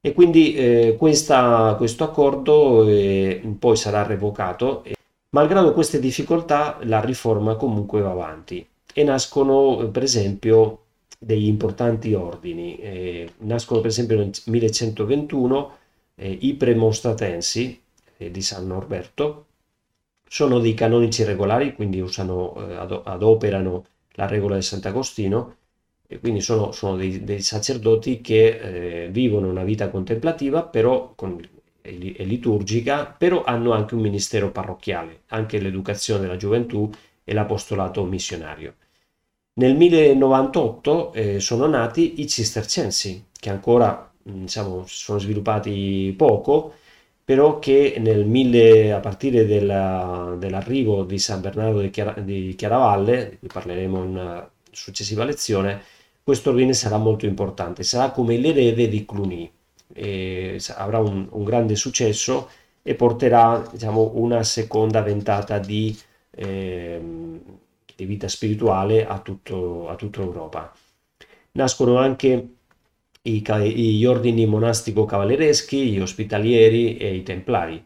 E 0.00 0.12
quindi 0.12 0.54
eh, 0.54 0.94
questa, 0.96 1.74
questo 1.76 2.04
accordo 2.04 2.86
eh, 2.88 3.42
poi 3.58 3.76
sarà 3.76 4.04
revocato, 4.04 4.84
malgrado 5.30 5.72
queste 5.72 5.98
difficoltà 5.98 6.78
la 6.82 7.00
riforma 7.00 7.56
comunque 7.56 8.00
va 8.00 8.10
avanti 8.10 8.66
e 8.92 9.04
nascono 9.04 9.88
per 9.90 10.02
esempio 10.02 10.84
degli 11.18 11.46
importanti 11.46 12.14
ordini. 12.14 12.76
Eh, 12.78 13.32
nascono 13.38 13.80
per 13.80 13.90
esempio 13.90 14.16
nel 14.16 14.30
1121 14.44 15.76
eh, 16.16 16.38
i 16.40 16.54
premostratensi, 16.54 17.80
di 18.16 18.42
San 18.42 18.66
Norberto. 18.66 19.44
Sono 20.26 20.58
dei 20.58 20.74
canonici 20.74 21.22
regolari, 21.24 21.74
quindi 21.74 22.00
usano, 22.00 22.54
eh, 22.68 22.74
adoperano 23.04 23.84
la 24.12 24.26
regola 24.26 24.56
di 24.56 24.62
Sant'Agostino 24.62 25.56
e 26.06 26.18
quindi 26.18 26.40
sono, 26.40 26.72
sono 26.72 26.96
dei, 26.96 27.24
dei, 27.24 27.40
sacerdoti 27.42 28.20
che 28.20 29.04
eh, 29.04 29.08
vivono 29.10 29.48
una 29.48 29.64
vita 29.64 29.90
contemplativa 29.90 30.62
però 30.64 31.12
con, 31.14 31.38
e, 31.86 32.24
liturgica, 32.24 33.06
però 33.06 33.44
hanno 33.44 33.72
anche 33.72 33.94
un 33.94 34.00
ministero 34.00 34.50
parrocchiale, 34.50 35.22
anche 35.28 35.58
l'educazione 35.58 36.20
della 36.20 36.36
gioventù 36.36 36.90
e 37.24 37.32
l'apostolato 37.32 38.04
missionario. 38.04 38.74
Nel 39.54 39.74
1098 39.76 41.12
eh, 41.12 41.40
sono 41.40 41.66
nati 41.66 42.20
i 42.20 42.28
cistercensi, 42.28 43.26
che 43.38 43.50
ancora 43.50 44.12
diciamo, 44.22 44.84
sono 44.86 45.18
sviluppati 45.18 46.12
poco, 46.16 46.74
però 47.24 47.58
che 47.58 47.96
nel 47.98 48.24
1000, 48.26 48.92
a 48.92 49.00
partire 49.00 49.46
della, 49.46 50.36
dell'arrivo 50.38 51.04
di 51.04 51.18
San 51.18 51.40
Bernardo 51.40 51.80
di, 51.80 51.90
Chiara, 51.90 52.12
di 52.20 52.54
Chiaravalle, 52.56 53.38
cui 53.38 53.48
parleremo 53.48 54.02
in 54.04 54.10
una 54.10 54.50
successiva 54.70 55.24
lezione, 55.24 55.82
questo 56.22 56.50
ordine 56.50 56.72
sarà 56.74 56.98
molto 56.98 57.26
importante, 57.26 57.82
sarà 57.82 58.10
come 58.10 58.36
l'erede 58.36 58.88
di 58.88 59.04
Cluny, 59.04 59.50
avrà 60.74 60.98
un, 60.98 61.26
un, 61.30 61.44
grande 61.44 61.74
successo 61.74 62.48
e 62.82 62.94
porterà 62.94 63.66
diciamo, 63.70 64.12
una 64.14 64.42
seconda 64.42 65.00
ventata 65.02 65.58
di, 65.58 65.96
eh, 66.30 67.00
di 67.94 68.04
vita 68.04 68.28
spirituale 68.28 69.06
a, 69.06 69.18
tutto, 69.20 69.88
a 69.88 69.94
tutta 69.96 70.20
Europa. 70.20 70.72
Nascono 71.52 71.98
anche 71.98 72.48
i, 73.22 73.42
gli 73.96 74.04
ordini 74.04 74.46
monastico-cavallereschi, 74.46 75.90
gli 75.90 76.00
ospitalieri 76.00 76.96
e 76.96 77.14
i 77.14 77.22
templari. 77.22 77.84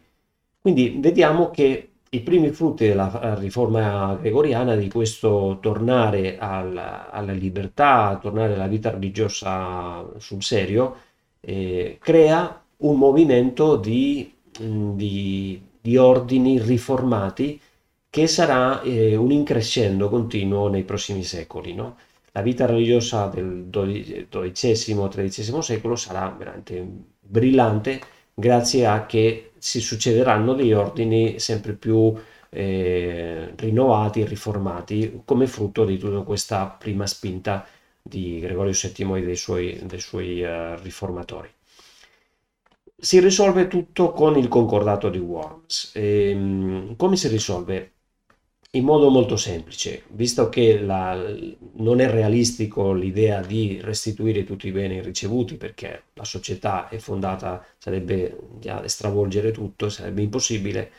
Quindi 0.60 0.96
vediamo 0.98 1.50
che 1.50 1.90
i 2.12 2.20
primi 2.20 2.50
frutti 2.50 2.86
della 2.88 3.36
riforma 3.38 4.18
gregoriana, 4.20 4.74
di 4.74 4.88
questo 4.90 5.58
tornare 5.62 6.38
alla, 6.38 7.08
alla 7.10 7.32
libertà, 7.32 8.18
tornare 8.20 8.54
alla 8.54 8.66
vita 8.66 8.90
religiosa 8.90 10.04
sul 10.18 10.42
serio, 10.42 10.96
eh, 11.40 11.98
crea 12.00 12.62
un 12.78 12.96
movimento 12.96 13.76
di, 13.76 14.32
di, 14.58 15.62
di, 15.80 15.96
ordini 15.96 16.60
riformati 16.60 17.60
che 18.08 18.26
sarà 18.26 18.80
eh, 18.82 19.16
un 19.16 19.30
increscendo 19.30 20.08
continuo 20.08 20.68
nei 20.68 20.84
prossimi 20.84 21.22
secoli. 21.22 21.74
No? 21.74 21.96
la 22.32 22.42
vita 22.42 22.66
religiosa 22.66 23.26
del 23.26 23.66
XII-XIII 23.70 25.62
secolo 25.62 25.96
sarà 25.96 26.34
veramente 26.36 26.86
brillante 27.20 28.00
grazie 28.32 28.86
a 28.86 29.06
che 29.06 29.52
si 29.58 29.80
succederanno 29.80 30.54
degli 30.54 30.72
ordini 30.72 31.38
sempre 31.40 31.72
più 31.72 32.14
eh, 32.50 33.52
rinnovati 33.56 34.24
riformati 34.24 35.22
come 35.24 35.46
frutto 35.46 35.84
di 35.84 35.98
tutta 35.98 36.20
questa 36.22 36.66
prima 36.66 37.06
spinta 37.06 37.66
di 38.02 38.40
Gregorio 38.40 38.72
VII 38.72 39.16
e 39.18 39.22
dei 39.22 39.36
suoi, 39.36 39.78
dei 39.84 40.00
suoi 40.00 40.42
uh, 40.42 40.76
riformatori. 40.82 41.48
Si 42.96 43.18
risolve 43.20 43.66
tutto 43.68 44.12
con 44.12 44.36
il 44.36 44.48
concordato 44.48 45.08
di 45.08 45.18
Worms. 45.18 45.92
E, 45.94 46.32
um, 46.34 46.96
come 46.96 47.16
si 47.16 47.28
risolve? 47.28 47.92
in 48.74 48.84
modo 48.84 49.10
molto 49.10 49.36
semplice, 49.36 50.04
visto 50.10 50.48
che 50.48 50.80
la, 50.80 51.16
non 51.74 52.00
è 52.00 52.08
realistico 52.08 52.92
l'idea 52.92 53.40
di 53.40 53.80
restituire 53.82 54.44
tutti 54.44 54.68
i 54.68 54.72
beni 54.72 55.02
ricevuti 55.02 55.56
perché 55.56 56.04
la 56.14 56.22
società 56.24 56.88
è 56.88 56.98
fondata, 56.98 57.64
sarebbe 57.78 58.38
già 58.60 58.86
stravolgere 58.86 59.50
tutto, 59.50 59.88
sarebbe 59.88 60.22
impossibile. 60.22 60.92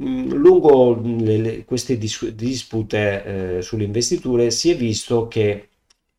Mm, 0.00 0.30
lungo 0.32 0.94
le, 1.02 1.64
queste 1.64 1.98
dis- 1.98 2.28
dispute 2.30 3.56
eh, 3.58 3.62
sulle 3.62 3.84
investiture 3.84 4.50
si 4.52 4.70
è 4.70 4.76
visto 4.76 5.26
che 5.26 5.68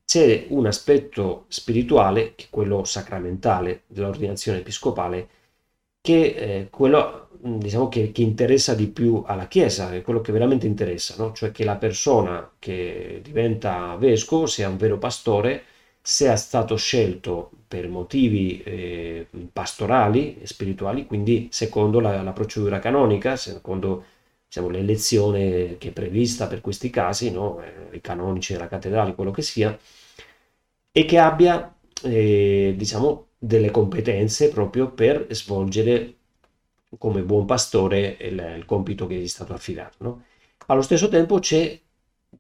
c'è 0.10 0.48
un 0.50 0.66
aspetto 0.66 1.46
spirituale, 1.50 2.34
che 2.34 2.46
è 2.46 2.48
quello 2.50 2.84
sacramentale 2.84 3.84
dell'ordinazione 3.86 4.58
episcopale, 4.58 5.28
che 6.02 6.34
eh, 6.36 6.68
quello 6.72 7.28
diciamo 7.40 7.90
che, 7.90 8.12
che, 8.12 8.24
interessa 8.24 8.74
di 8.74 8.88
più 8.88 9.24
alla 9.28 9.48
Chiesa, 9.48 9.94
è 9.94 10.02
quello 10.02 10.22
che 10.22 10.32
veramente 10.32 10.66
interessa, 10.66 11.14
no? 11.20 11.32
cioè 11.34 11.52
che 11.52 11.64
la 11.64 11.76
persona 11.76 12.54
che 12.58 13.20
diventa 13.24 13.96
vescovo 13.98 14.48
sia 14.48 14.68
un 14.68 14.78
vero 14.78 14.98
pastore, 14.98 15.64
sia 16.02 16.36
stato 16.38 16.76
scelto 16.76 17.52
per 17.68 17.88
motivi 17.88 18.64
eh, 18.64 19.28
pastorali 19.54 20.40
e 20.42 20.48
spirituali, 20.48 21.06
quindi 21.06 21.50
secondo 21.52 22.00
la, 22.00 22.24
la 22.24 22.32
procedura 22.32 22.80
canonica, 22.80 23.36
secondo 23.36 24.04
diciamo, 24.50 24.70
l'elezione 24.70 25.78
che 25.78 25.90
è 25.90 25.92
prevista 25.92 26.48
per 26.48 26.60
questi 26.60 26.90
casi, 26.90 27.30
no? 27.32 27.62
eh, 27.62 27.96
i 27.96 28.02
canonici 28.02 28.54
della 28.54 28.68
cattedrale, 28.68 29.14
quello 29.14 29.30
che 29.32 29.44
sia, 29.44 29.78
e 30.92 31.06
che 31.06 31.18
abbia 31.20 31.74
eh, 32.04 32.74
diciamo, 32.76 33.28
delle 33.38 33.70
competenze 33.72 34.50
proprio 34.50 34.92
per 34.92 35.28
svolgere 35.30 36.16
come 36.98 37.22
buon 37.22 37.46
pastore 37.46 38.18
il, 38.22 38.56
il 38.58 38.66
compito 38.66 39.06
che 39.06 39.16
gli 39.16 39.24
è 39.24 39.28
stato 39.28 39.54
affidato. 39.54 39.98
No? 40.00 40.24
Allo 40.68 40.82
stesso 40.82 41.08
tempo 41.10 41.38
c'è 41.40 41.80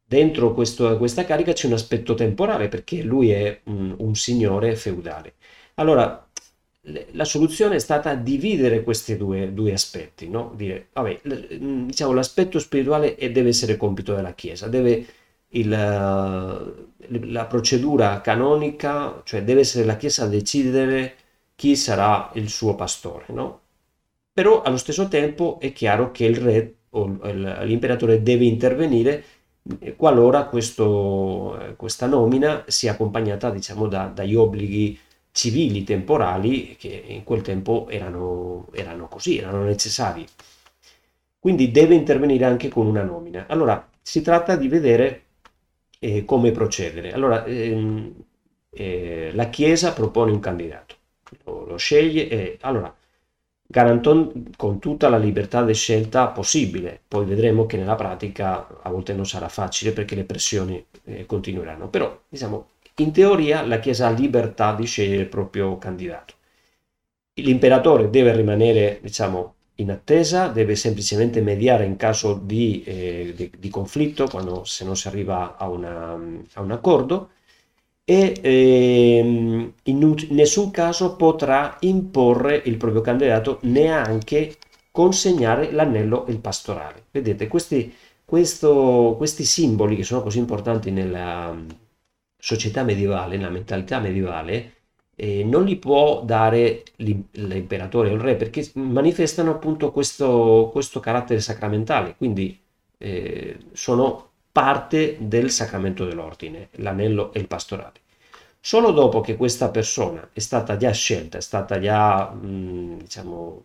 dentro 0.04 0.54
questo, 0.54 0.98
questa 0.98 1.26
carica 1.26 1.54
c'è 1.54 1.67
un 1.67 1.74
aspetto 1.74 2.15
temporale 2.15 2.67
perché 2.69 3.02
lui 3.04 3.30
è 3.32 3.62
un, 3.65 3.95
un 4.00 4.15
signore 4.15 4.76
feudale. 4.76 5.36
Allora, 5.76 6.28
la 7.11 7.25
soluzione 7.25 7.75
è 7.75 7.79
stata 7.79 8.15
dividere 8.15 8.83
questi 8.83 9.17
due, 9.17 9.53
due 9.53 9.73
aspetti, 9.73 10.29
no? 10.29 10.53
Dire, 10.55 10.87
vabbè, 10.93 11.21
diciamo, 11.85 12.13
l'aspetto 12.13 12.59
spirituale 12.59 13.15
deve 13.19 13.49
essere 13.49 13.77
compito 13.77 14.15
della 14.15 14.33
Chiesa, 14.33 14.67
deve 14.67 15.05
il, 15.49 15.69
la 15.69 17.45
procedura 17.45 18.21
canonica, 18.21 19.21
cioè 19.25 19.43
deve 19.43 19.61
essere 19.61 19.85
la 19.85 19.97
Chiesa 19.97 20.23
a 20.23 20.27
decidere 20.27 21.15
chi 21.55 21.75
sarà 21.75 22.29
il 22.35 22.49
suo 22.49 22.75
pastore, 22.75 23.25
no? 23.29 23.61
Però 24.33 24.61
allo 24.61 24.77
stesso 24.77 25.07
tempo 25.07 25.59
è 25.59 25.73
chiaro 25.73 26.11
che 26.11 26.25
il 26.25 26.37
re 26.37 26.73
o 26.91 27.05
l'imperatore 27.63 28.23
deve 28.23 28.45
intervenire 28.45 29.23
qualora 29.95 30.45
questo, 30.45 31.73
questa 31.75 32.07
nomina 32.07 32.63
sia 32.67 32.93
accompagnata 32.93 33.51
diciamo, 33.51 33.87
da, 33.87 34.05
dagli 34.07 34.33
obblighi 34.35 34.97
civili 35.31 35.83
temporali 35.83 36.75
che 36.77 37.03
in 37.07 37.23
quel 37.23 37.41
tempo 37.41 37.87
erano, 37.89 38.67
erano 38.73 39.07
così, 39.07 39.37
erano 39.37 39.63
necessari. 39.63 40.25
Quindi 41.39 41.71
deve 41.71 41.95
intervenire 41.95 42.45
anche 42.45 42.67
con 42.69 42.85
una 42.85 43.03
nomina. 43.03 43.45
Allora, 43.47 43.87
si 44.01 44.21
tratta 44.21 44.55
di 44.55 44.67
vedere 44.67 45.23
eh, 45.99 46.25
come 46.25 46.51
procedere. 46.51 47.13
Allora, 47.13 47.45
ehm, 47.45 48.13
eh, 48.71 49.31
la 49.33 49.49
Chiesa 49.49 49.93
propone 49.93 50.31
un 50.31 50.39
candidato, 50.39 50.95
lo, 51.45 51.65
lo 51.65 51.77
sceglie 51.77 52.27
e 52.27 52.57
allora 52.61 52.93
Garanton 53.71 54.51
con 54.57 54.79
tutta 54.79 55.09
la 55.09 55.17
libertà 55.17 55.63
di 55.63 55.73
scelta 55.75 56.27
possibile. 56.29 56.99
Poi 57.07 57.25
vedremo 57.25 57.65
che 57.67 57.77
nella 57.77 57.95
pratica 57.95 58.67
a 58.81 58.89
volte 58.89 59.13
non 59.13 59.27
sarà 59.27 59.47
facile 59.47 59.91
perché 59.91 60.15
le 60.15 60.23
pressioni 60.23 60.83
eh, 61.05 61.25
continueranno. 61.27 61.87
Però, 61.87 62.19
diciamo, 62.27 62.69
in 63.03 63.12
teoria 63.12 63.65
la 63.65 63.79
Chiesa 63.79 64.07
ha 64.07 64.12
libertà 64.12 64.73
di 64.75 64.85
scegliere 64.85 65.21
il 65.23 65.27
proprio 65.27 65.77
candidato. 65.77 66.35
L'imperatore 67.41 68.09
deve 68.09 68.35
rimanere, 68.35 68.99
diciamo, 69.01 69.55
in 69.75 69.91
attesa, 69.91 70.47
deve 70.47 70.75
semplicemente 70.75 71.41
mediare 71.41 71.85
in 71.85 71.95
caso 71.95 72.33
di, 72.33 72.83
eh, 72.83 73.33
di, 73.35 73.51
di 73.57 73.69
conflitto, 73.69 74.27
quando 74.27 74.63
se 74.65 74.83
non 74.83 74.95
si 74.97 75.07
arriva 75.07 75.57
a, 75.57 75.69
una, 75.69 76.19
a 76.53 76.62
un 76.62 76.71
accordo, 76.71 77.29
e 78.03 78.39
ehm, 78.41 79.73
in 79.83 80.15
nessun 80.31 80.71
caso 80.71 81.15
potrà 81.15 81.77
imporre 81.81 82.62
il 82.65 82.77
proprio 82.77 83.01
candidato 83.01 83.59
neanche 83.63 84.57
consegnare 84.91 85.71
l'anello 85.71 86.25
e 86.25 86.31
il 86.31 86.39
pastorale. 86.39 87.05
Vedete, 87.12 87.47
questi, 87.47 87.93
questo, 88.25 89.13
questi 89.17 89.45
simboli 89.45 89.95
che 89.95 90.03
sono 90.03 90.21
così 90.23 90.39
importanti 90.39 90.91
nella 90.91 91.55
società 92.39 92.84
medievale, 92.84 93.38
nella 93.38 93.49
mentalità 93.49 93.99
medievale, 93.99 94.73
eh, 95.15 95.43
non 95.43 95.65
li 95.65 95.75
può 95.75 96.23
dare 96.23 96.84
l'imperatore 96.97 98.10
o 98.10 98.13
il 98.13 98.21
re 98.21 98.36
perché 98.36 98.69
manifestano 98.75 99.52
appunto 99.52 99.91
questo, 99.91 100.69
questo 100.71 100.99
carattere 101.02 101.41
sacramentale, 101.41 102.15
quindi 102.15 102.58
eh, 102.97 103.58
sono 103.73 104.28
parte 104.52 105.17
del 105.19 105.52
sacramento 105.52 106.06
dell'ordine, 106.06 106.69
l'anello 106.73 107.34
e 107.34 107.39
il 107.39 107.47
pastorale. 107.47 107.99
Solo 108.62 108.91
dopo 108.91 109.21
che 109.21 109.36
questa 109.38 109.69
persona 109.69 110.30
è 110.34 110.39
stata 110.39 110.78
già 110.78 110.91
scelta, 110.91 111.38
è 111.38 111.41
stata 111.41 111.80
già 111.80 112.30
mh, 112.30 112.97
diciamo, 112.99 113.63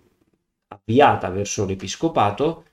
avviata 0.68 1.30
verso 1.30 1.64
l'episcopato, 1.64 2.64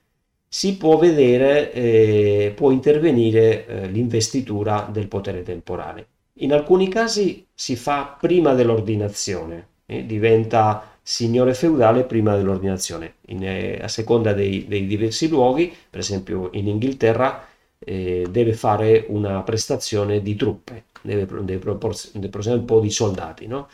si 0.54 0.76
può 0.76 0.98
vedere, 0.98 1.72
eh, 1.72 2.52
può 2.54 2.72
intervenire 2.72 3.66
eh, 3.66 3.86
l'investitura 3.86 4.86
del 4.92 5.08
potere 5.08 5.42
temporale. 5.42 6.06
In 6.40 6.52
alcuni 6.52 6.88
casi 6.88 7.46
si 7.54 7.74
fa 7.74 8.18
prima 8.20 8.52
dell'ordinazione, 8.52 9.68
eh, 9.86 10.04
diventa 10.04 10.98
signore 11.00 11.54
feudale 11.54 12.04
prima 12.04 12.36
dell'ordinazione, 12.36 13.14
in, 13.28 13.42
eh, 13.42 13.78
a 13.80 13.88
seconda 13.88 14.34
dei, 14.34 14.66
dei 14.68 14.84
diversi 14.84 15.28
luoghi, 15.28 15.74
per 15.88 16.00
esempio 16.00 16.50
in 16.52 16.68
Inghilterra 16.68 17.46
eh, 17.78 18.26
deve 18.28 18.52
fare 18.52 19.06
una 19.08 19.42
prestazione 19.44 20.20
di 20.20 20.36
truppe, 20.36 20.84
deve, 21.00 21.26
deve, 21.44 21.60
proporzionare 21.60 22.60
un 22.60 22.66
po' 22.66 22.80
di 22.80 22.90
soldati, 22.90 23.46
no? 23.46 23.70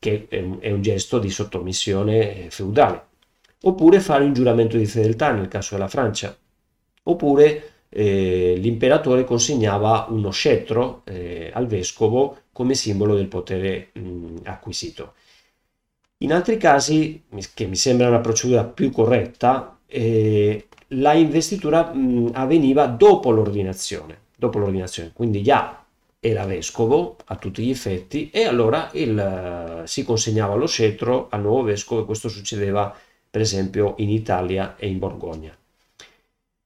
che 0.00 0.26
è 0.28 0.40
un, 0.40 0.58
è 0.58 0.72
un, 0.72 0.82
gesto 0.82 1.20
di 1.20 1.30
sottomissione 1.30 2.46
eh, 2.46 2.50
feudale. 2.50 3.06
Oppure 3.62 4.00
fare 4.00 4.24
un 4.24 4.32
giuramento 4.32 4.76
di 4.76 4.86
fedeltà 4.86 5.32
nel 5.32 5.48
caso 5.48 5.74
della 5.74 5.88
Francia. 5.88 6.36
Oppure 7.04 7.72
eh, 7.88 8.54
l'imperatore 8.56 9.24
consegnava 9.24 10.06
uno 10.10 10.30
scettro 10.30 11.02
eh, 11.04 11.50
al 11.52 11.66
vescovo 11.66 12.38
come 12.52 12.74
simbolo 12.74 13.14
del 13.14 13.28
potere 13.28 13.90
mh, 13.92 14.40
acquisito. 14.44 15.14
In 16.18 16.32
altri 16.32 16.56
casi, 16.56 17.22
che 17.54 17.66
mi 17.66 17.76
sembra 17.76 18.08
una 18.08 18.20
procedura 18.20 18.64
più 18.64 18.90
corretta, 18.90 19.78
eh, 19.86 20.66
la 20.88 21.14
investitura 21.14 21.92
mh, 21.92 22.30
avveniva 22.34 22.86
dopo 22.86 23.30
l'ordinazione, 23.30 24.18
dopo 24.36 24.58
l'ordinazione, 24.58 25.12
quindi 25.14 25.42
già 25.42 25.84
era 26.20 26.44
vescovo 26.44 27.16
a 27.26 27.36
tutti 27.36 27.62
gli 27.62 27.70
effetti 27.70 28.30
e 28.30 28.44
allora 28.44 28.90
il, 28.94 29.82
si 29.84 30.02
consegnava 30.02 30.54
lo 30.54 30.66
scettro 30.66 31.28
al 31.30 31.42
nuovo 31.42 31.62
vescovo 31.62 32.02
e 32.02 32.04
questo 32.04 32.28
succedeva 32.28 32.92
per 33.30 33.40
esempio 33.40 33.94
in 33.98 34.10
Italia 34.10 34.76
e 34.76 34.88
in 34.88 34.98
Borgogna. 34.98 35.56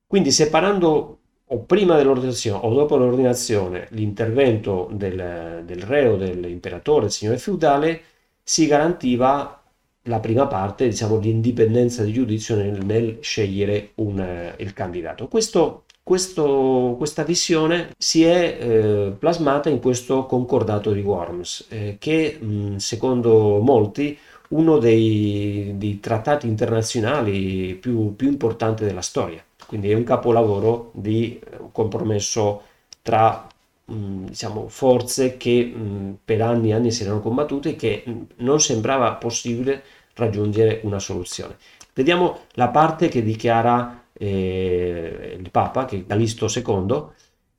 Quindi 0.06 0.30
separando 0.30 1.18
o 1.46 1.58
prima 1.60 1.96
dell'ordinazione 1.96 2.64
o 2.64 2.72
dopo 2.72 2.96
l'ordinazione 2.96 3.86
l'intervento 3.90 4.88
del, 4.92 5.62
del 5.64 5.82
re 5.82 6.06
o 6.08 6.16
dell'imperatore, 6.16 7.02
del 7.02 7.10
signore 7.10 7.38
feudale, 7.38 8.00
si 8.42 8.66
garantiva 8.66 9.62
la 10.06 10.18
prima 10.18 10.46
parte, 10.46 10.88
diciamo, 10.88 11.18
l'indipendenza 11.18 12.02
di 12.02 12.12
giudizio 12.12 12.56
nel, 12.56 12.84
nel 12.84 13.18
scegliere 13.20 13.90
un, 13.96 14.18
eh, 14.18 14.54
il 14.58 14.72
candidato. 14.72 15.28
Questo, 15.28 15.84
questo, 16.02 16.94
questa 16.98 17.22
visione 17.22 17.90
si 17.96 18.24
è 18.24 18.58
eh, 18.58 19.12
plasmata 19.16 19.68
in 19.68 19.78
questo 19.78 20.26
concordato 20.26 20.90
di 20.92 21.00
Worms, 21.02 21.66
eh, 21.68 21.96
che 21.98 22.36
mh, 22.40 22.76
secondo 22.76 23.60
molti 23.60 24.18
uno 24.52 24.78
dei, 24.78 25.74
dei 25.76 26.00
trattati 26.00 26.46
internazionali 26.46 27.74
più, 27.74 28.14
più, 28.16 28.28
importanti 28.28 28.84
della 28.84 29.02
storia. 29.02 29.42
Quindi 29.66 29.90
è 29.90 29.94
un 29.94 30.04
capolavoro 30.04 30.90
di 30.94 31.38
eh, 31.38 31.58
compromesso 31.72 32.62
tra 33.02 33.46
mh, 33.84 34.24
diciamo, 34.26 34.68
forze 34.68 35.36
che 35.36 35.64
mh, 35.64 36.18
per 36.24 36.42
anni 36.42 36.70
e 36.70 36.74
anni 36.74 36.90
si 36.90 37.02
erano 37.02 37.20
combattute 37.20 37.70
e 37.70 37.76
che 37.76 38.02
mh, 38.04 38.12
non 38.36 38.60
sembrava 38.60 39.12
possibile 39.14 39.82
raggiungere 40.14 40.80
una 40.84 40.98
soluzione. 40.98 41.56
Vediamo 41.94 42.40
la 42.52 42.68
parte 42.68 43.08
che 43.08 43.22
dichiara 43.22 44.04
eh, 44.12 45.36
il 45.38 45.50
Papa, 45.50 45.84
che 45.84 45.98
è 45.98 46.06
Calisto 46.06 46.46
II, 46.54 47.04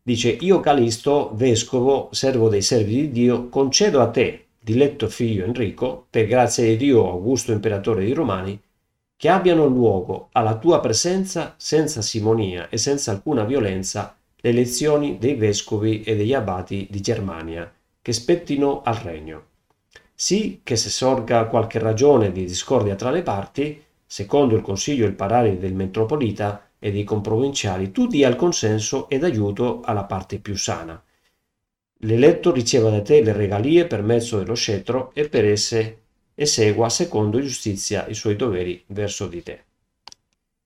dice 0.01 0.29
io 0.29 0.59
Calisto, 0.59 1.31
vescovo, 1.33 2.09
servo 2.11 2.49
dei 2.49 2.61
servi 2.61 2.93
di 2.93 3.11
Dio, 3.11 3.49
concedo 3.49 4.01
a 4.01 4.09
te, 4.09 4.45
diletto 4.63 5.09
figlio 5.09 5.43
Enrico, 5.43 6.07
per 6.09 6.25
grazia 6.25 6.63
di 6.63 6.77
Dio, 6.77 7.09
Augusto 7.09 7.51
imperatore 7.51 8.05
dei 8.05 8.13
Romani, 8.13 8.57
che 9.17 9.27
abbiano 9.29 9.65
luogo 9.65 10.29
alla 10.31 10.57
tua 10.57 10.79
presenza 10.79 11.53
senza 11.57 12.01
simonia 12.01 12.69
e 12.69 12.77
senza 12.77 13.11
alcuna 13.11 13.43
violenza 13.43 14.15
le 14.35 14.49
elezioni 14.49 15.17
dei 15.17 15.35
vescovi 15.35 16.01
e 16.03 16.15
degli 16.15 16.33
abati 16.33 16.87
di 16.89 17.01
Germania, 17.01 17.69
che 18.01 18.13
spettino 18.13 18.81
al 18.83 18.95
regno. 18.95 19.43
Sì 20.15 20.61
che 20.63 20.77
se 20.77 20.89
sorga 20.89 21.45
qualche 21.45 21.79
ragione 21.79 22.31
di 22.31 22.45
discordia 22.45 22.95
tra 22.95 23.11
le 23.11 23.21
parti, 23.21 23.83
secondo 24.05 24.55
il 24.55 24.61
consiglio 24.61 25.03
e 25.03 25.09
il 25.09 25.15
parere 25.15 25.57
del 25.57 25.73
metropolita 25.73 26.69
e 26.79 26.91
dei 26.91 27.03
comprovinciali, 27.03 27.91
tu 27.91 28.07
dia 28.07 28.29
il 28.29 28.37
consenso 28.37 29.09
ed 29.09 29.25
aiuto 29.25 29.81
alla 29.83 30.05
parte 30.05 30.39
più 30.39 30.55
sana. 30.55 31.01
L'eletto 32.05 32.51
riceva 32.51 32.89
da 32.89 33.01
te 33.01 33.23
le 33.23 33.31
regalie 33.31 33.87
per 33.87 34.03
mezzo 34.03 34.37
dello 34.37 34.55
scettro 34.55 35.11
e 35.13 35.29
per 35.29 35.45
esse 35.45 35.99
esegua 36.35 36.89
secondo 36.89 37.39
giustizia 37.39 38.05
i 38.07 38.13
suoi 38.13 38.35
doveri 38.35 38.83
verso 38.87 39.27
di 39.27 39.41
te. 39.41 39.63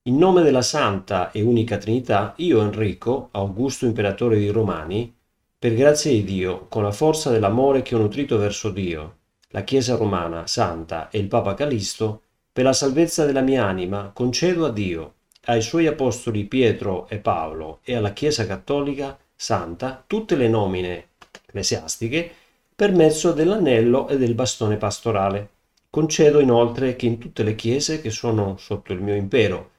In 0.04 0.18
nome 0.18 0.42
della 0.42 0.64
Santa 0.64 1.30
e 1.30 1.44
Unica 1.44 1.78
Trinità, 1.78 2.34
io 2.38 2.62
Enrico, 2.62 3.30
Augusto 3.34 3.86
Imperatore 3.86 4.40
dei 4.40 4.50
Romani, 4.50 5.14
per 5.60 5.76
grazia 5.76 6.10
di 6.10 6.24
Dio, 6.24 6.66
con 6.70 6.82
la 6.82 6.92
forza 6.92 7.30
dell'amore 7.30 7.84
che 7.84 7.94
ho 7.94 8.00
nutrito 8.00 8.38
verso 8.40 8.72
Dio, 8.72 9.18
la 9.50 9.64
Chiesa 9.64 9.96
Romana 9.96 10.48
Santa 10.48 11.10
e 11.12 11.20
il 11.20 11.28
Papa 11.28 11.54
Calisto, 11.54 12.22
per 12.52 12.64
la 12.64 12.74
salvezza 12.74 13.26
della 13.26 13.42
mia 13.42 13.64
anima, 13.64 14.10
concedo 14.12 14.66
a 14.66 14.72
Dio, 14.72 15.14
ai 15.46 15.62
suoi 15.62 15.86
apostoli 15.86 16.46
Pietro 16.46 17.08
e 17.08 17.20
Paolo 17.20 17.82
e 17.84 17.96
alla 17.96 18.14
Chiesa 18.14 18.48
Cattolica 18.48 19.16
Santa 19.36 20.04
tutte 20.08 20.36
le 20.36 20.48
nomine 20.48 21.10
ecclesiastiche 21.58 22.30
per 22.76 22.94
mezzo 22.94 23.32
dell'anello 23.32 24.08
e 24.08 24.18
del 24.18 24.36
bastone 24.36 24.78
pastorale. 24.78 25.50
Concedo 25.90 26.40
inoltre 26.40 26.96
che 26.96 27.08
in 27.08 27.18
tutte 27.18 27.44
le 27.44 27.56
chiese 27.56 28.02
che 28.02 28.12
sono 28.12 28.58
sotto 28.58 28.94
il 28.94 29.02
mio 29.02 29.16
impero 29.16 29.72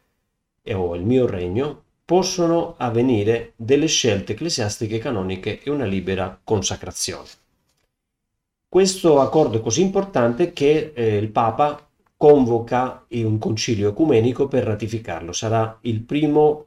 e 0.63 0.75
o 0.75 0.95
il 0.97 1.05
mio 1.05 1.27
regno, 1.27 1.85
possono 2.05 2.75
avvenire 2.79 3.53
delle 3.57 3.87
scelte 3.87 4.33
ecclesiastiche 4.33 4.99
canoniche 4.99 5.61
e 5.63 5.71
una 5.71 5.85
libera 5.85 6.39
consacrazione. 6.43 7.29
Questo 8.69 9.21
accordo 9.21 9.59
è 9.59 9.61
così 9.61 9.83
importante 9.83 10.53
che 10.53 10.93
eh, 10.95 11.17
il 11.17 11.29
Papa 11.29 11.89
convoca 12.17 13.07
un 13.11 13.39
concilio 13.39 13.91
ecumenico 13.91 14.49
per 14.49 14.65
ratificarlo. 14.65 15.33
Sarà 15.33 15.79
il 15.83 16.01
primo 16.01 16.67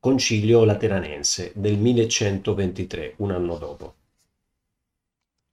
concilio 0.00 0.64
lateranense 0.64 1.52
del 1.54 1.76
1123, 1.76 3.14
un 3.18 3.32
anno 3.32 3.56
dopo. 3.58 3.94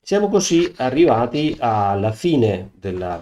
Siamo 0.07 0.29
così 0.29 0.71
arrivati 0.77 1.57
alla 1.59 2.13
fine 2.13 2.71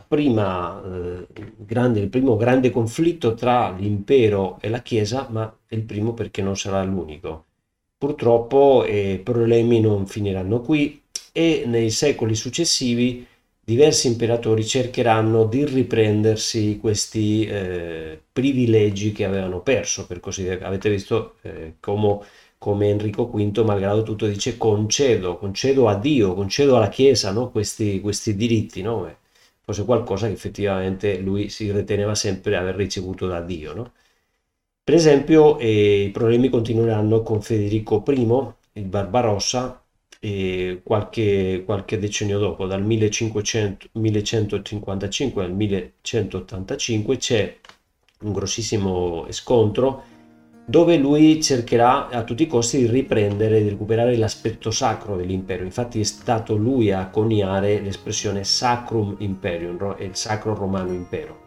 prima, 0.08 0.84
eh, 0.84 1.26
grande, 1.58 2.00
del 2.02 2.10
primo 2.10 2.36
grande 2.38 2.70
conflitto 2.70 3.34
tra 3.34 3.72
l'impero 3.72 4.60
e 4.62 4.70
la 4.70 4.84
Chiesa, 4.84 5.26
ma 5.32 5.52
è 5.66 5.74
il 5.74 5.82
primo 5.82 6.14
perché 6.14 6.44
non 6.44 6.56
sarà 6.56 6.84
l'unico. 6.84 7.46
Purtroppo 7.98 8.86
i 8.86 9.14
eh, 9.14 9.22
problemi 9.24 9.80
non 9.80 10.06
finiranno 10.06 10.62
qui 10.62 11.02
e 11.32 11.64
nei 11.66 11.90
secoli 11.90 12.36
successivi 12.36 13.26
diversi 13.60 14.06
imperatori 14.06 14.64
cercheranno 14.64 15.46
di 15.46 15.66
riprendersi 15.66 16.78
questi 16.80 17.48
eh, 17.48 18.22
privilegi 18.32 19.12
che 19.12 19.26
avevano 19.26 19.62
perso, 19.62 20.06
per 20.06 20.20
così 20.20 20.44
dire. 20.44 20.64
Avete 20.64 20.92
visto 20.92 21.38
eh, 21.42 21.78
come, 21.80 22.20
come, 22.58 22.90
Enrico 22.90 23.28
V, 23.28 23.60
malgrado 23.64 24.04
tutto, 24.04 24.28
dice 24.28 24.58
concedo, 24.58 25.38
concedo 25.38 25.88
a 25.88 25.96
Dio, 25.96 26.34
concedo 26.34 26.76
alla 26.78 26.90
Chiesa 26.90 27.32
no? 27.32 27.52
questi, 27.52 28.00
questi, 28.02 28.36
diritti, 28.36 28.82
no? 28.82 29.18
Forse 29.62 29.86
qualcosa 29.86 30.28
che 30.28 30.34
effettivamente 30.34 31.18
lui 31.20 31.50
si 31.50 31.72
riteneva 31.72 32.16
sempre 32.16 32.56
aver 32.58 32.76
ricevuto 32.76 33.28
da 33.28 33.42
Dio, 33.42 33.74
no? 33.74 33.92
Per 34.84 34.94
esempio, 34.94 35.58
eh, 35.60 36.04
i 36.04 36.12
problemi 36.12 36.50
continueranno 36.50 37.22
con 37.24 37.42
Federico 37.42 38.04
I, 38.08 38.80
il 38.80 38.86
Barbarossa, 38.86 39.86
e 40.20 40.82
qualche, 40.84 41.62
qualche 41.66 42.00
decennio 42.00 42.40
dopo, 42.40 42.66
dal 42.66 42.84
1500, 42.84 43.90
1155 43.94 45.44
al 45.44 45.54
1185, 45.54 47.18
c'è 47.18 47.58
un 48.22 48.34
grossissimo 48.34 49.28
scontro 49.30 50.04
dove 50.66 50.98
lui 50.98 51.42
cercherà 51.42 52.10
a 52.10 52.24
tutti 52.24 52.44
i 52.44 52.48
costi 52.48 52.80
di 52.80 52.88
riprendere, 52.88 53.62
di 53.62 53.70
recuperare 53.70 54.18
l'aspetto 54.18 54.72
sacro 54.72 55.16
dell'impero. 55.16 55.64
Infatti 55.64 56.00
è 56.00 56.04
stato 56.04 56.56
lui 56.56 56.92
a 56.92 57.08
coniare 57.10 57.80
l'espressione 57.82 58.44
Sacrum 58.44 59.16
Imperium, 59.20 59.96
il 60.00 60.16
Sacro 60.16 60.56
Romano 60.56 60.92
Impero. 60.92 61.44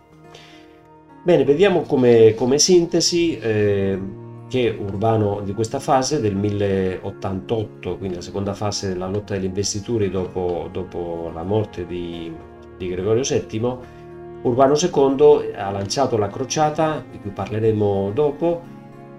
Bene, 1.24 1.44
vediamo 1.44 1.82
come, 1.82 2.34
come 2.34 2.58
sintesi. 2.58 3.38
Eh, 3.38 4.26
che 4.48 4.74
Urbano 4.78 5.42
di 5.42 5.52
questa 5.52 5.78
fase 5.78 6.20
del 6.20 6.34
1088, 6.34 7.98
quindi 7.98 8.16
la 8.16 8.22
seconda 8.22 8.54
fase 8.54 8.88
della 8.88 9.06
lotta 9.06 9.34
delle 9.34 9.44
investiture 9.44 10.08
dopo, 10.08 10.68
dopo 10.72 11.30
la 11.34 11.42
morte 11.42 11.86
di, 11.86 12.32
di, 12.78 12.88
Gregorio 12.88 13.22
VII, 13.22 13.76
Urbano 14.40 14.74
II 14.74 15.52
ha 15.54 15.70
lanciato 15.70 16.16
la 16.16 16.28
crociata, 16.28 17.04
di 17.10 17.18
cui 17.20 17.30
parleremo 17.30 18.10
dopo, 18.14 18.62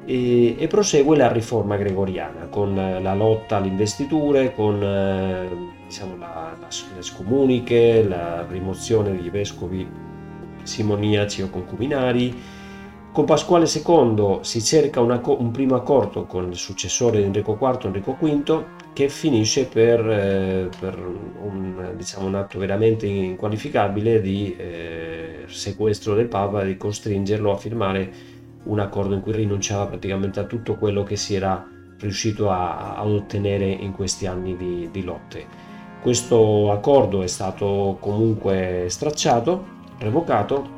e, 0.10 0.56
e 0.58 0.66
prosegue 0.66 1.16
la 1.16 1.32
riforma 1.32 1.78
gregoriana 1.78 2.48
con 2.50 2.74
la 2.74 3.14
lotta 3.14 3.58
alle 3.58 3.68
investiture, 3.68 4.56
con 4.56 4.82
eh, 4.82 5.48
diciamo, 5.86 6.18
la, 6.18 6.56
la, 6.60 6.68
le 6.96 7.02
scomuniche, 7.04 8.04
la 8.04 8.44
rimozione 8.50 9.12
degli 9.12 9.30
vescovi 9.30 9.88
simoniaci 10.64 11.44
o 11.44 11.52
concubinari, 11.52 12.36
con 13.12 13.26
Pasquale 13.26 13.68
II 13.72 14.40
si 14.42 14.64
cerca 14.64 15.00
una, 15.00 15.22
un 15.24 15.52
primo 15.52 15.76
accordo 15.76 16.26
con 16.26 16.50
il 16.50 16.58
successore 16.58 17.20
di 17.20 17.26
Enrico 17.26 17.56
IV, 17.62 17.86
Enrico 17.86 18.18
V, 18.20 18.64
che 18.94 19.10
finisce 19.10 19.68
per, 19.68 20.00
eh, 20.10 20.70
per 20.80 20.98
un, 20.98 21.94
diciamo, 21.96 22.26
un, 22.26 22.34
atto 22.34 22.58
veramente 22.58 23.06
inqualificabile 23.06 24.22
di 24.22 24.56
eh, 24.58 25.44
sequestro 25.46 26.16
del 26.16 26.28
Papa, 26.28 26.64
di 26.64 26.78
costringerlo 26.78 27.52
a 27.52 27.58
firmare 27.58 28.38
un 28.64 28.80
accordo 28.80 29.14
in 29.14 29.22
cui 29.22 29.32
rinunciava 29.32 29.88
praticamente 29.88 30.40
a 30.40 30.44
tutto 30.44 30.76
quello 30.76 31.04
che 31.04 31.16
si 31.16 31.36
era 31.36 31.66
riuscito 32.00 32.50
a, 32.50 32.96
a 32.96 33.06
ottenere 33.06 33.68
in 33.68 33.92
questi 33.94 34.26
anni 34.26 34.56
di, 34.56 34.90
di 34.92 35.04
lotte. 35.04 35.46
Questo 36.02 36.72
accordo 36.72 37.22
è 37.24 37.28
stato 37.28 37.98
comunque 38.00 38.86
stracciato, 38.88 39.78
revocato 39.98 40.78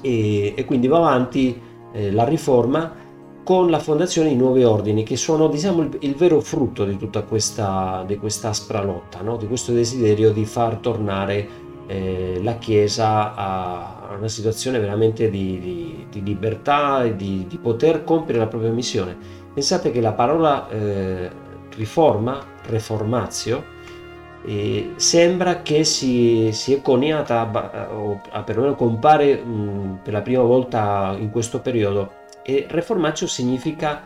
e, 0.00 0.54
e 0.56 0.64
quindi 0.64 0.86
va 0.86 0.98
avanti 0.98 1.60
eh, 1.92 2.10
la 2.12 2.24
riforma 2.24 3.06
con 3.44 3.70
la 3.70 3.78
fondazione 3.78 4.28
di 4.28 4.36
nuovi 4.36 4.62
ordini 4.62 5.04
che 5.04 5.16
sono 5.16 5.48
diciamo 5.48 5.82
il, 5.82 5.96
il 6.00 6.14
vero 6.14 6.40
frutto 6.40 6.84
di 6.84 6.96
tutta 6.96 7.22
questa, 7.22 8.04
di 8.06 8.16
questa 8.16 8.50
aspra 8.50 8.82
lotta, 8.82 9.20
no? 9.22 9.36
di 9.36 9.46
questo 9.46 9.72
desiderio 9.72 10.32
di 10.32 10.44
far 10.44 10.76
tornare 10.76 11.48
eh, 11.86 12.40
la 12.42 12.56
Chiesa 12.56 13.34
a 13.34 13.97
una 14.16 14.28
situazione 14.28 14.78
veramente 14.78 15.30
di, 15.30 15.58
di, 15.58 16.06
di 16.10 16.22
libertà 16.22 17.04
e 17.04 17.16
di, 17.16 17.46
di, 17.48 17.58
poter 17.58 18.04
compiere 18.04 18.38
la 18.38 18.46
propria 18.46 18.70
missione. 18.70 19.16
Pensate 19.52 19.90
che 19.90 20.00
la 20.00 20.12
parola 20.12 20.68
eh, 20.68 21.30
riforma, 21.76 22.42
reformazio, 22.66 23.76
e 24.44 24.92
sembra 24.96 25.62
che 25.62 25.84
si, 25.84 26.50
si 26.52 26.72
è 26.72 26.80
coniata 26.80 27.90
o 27.92 28.20
perlomeno 28.44 28.76
compare 28.76 29.36
mh, 29.36 30.00
per 30.02 30.12
la 30.12 30.22
prima 30.22 30.42
volta 30.42 31.16
in 31.18 31.30
questo 31.30 31.60
periodo 31.60 32.12
e 32.42 32.66
reformaccio 32.68 33.26
significa 33.26 34.02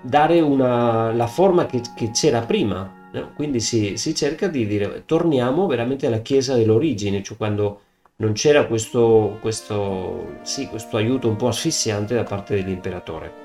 dare 0.00 0.40
una, 0.40 1.12
la 1.12 1.26
forma 1.26 1.66
che, 1.66 1.82
che 1.94 2.10
c'era 2.10 2.40
prima 2.40 3.08
no? 3.12 3.32
quindi 3.34 3.60
si, 3.60 3.96
si, 3.96 4.14
cerca 4.14 4.46
di 4.46 4.66
dire 4.66 5.02
torniamo 5.04 5.66
veramente 5.66 6.06
alla 6.06 6.20
chiesa 6.20 6.54
dell'origine 6.54 7.22
cioè 7.22 7.36
quando 7.36 7.80
non 8.16 8.32
c'era 8.32 8.66
questo, 8.66 9.38
questo, 9.40 10.38
sì, 10.42 10.68
questo 10.68 10.96
aiuto 10.96 11.28
un 11.28 11.36
po' 11.36 11.48
asfissiante 11.48 12.14
da 12.14 12.24
parte 12.24 12.54
dell'imperatore 12.54 13.42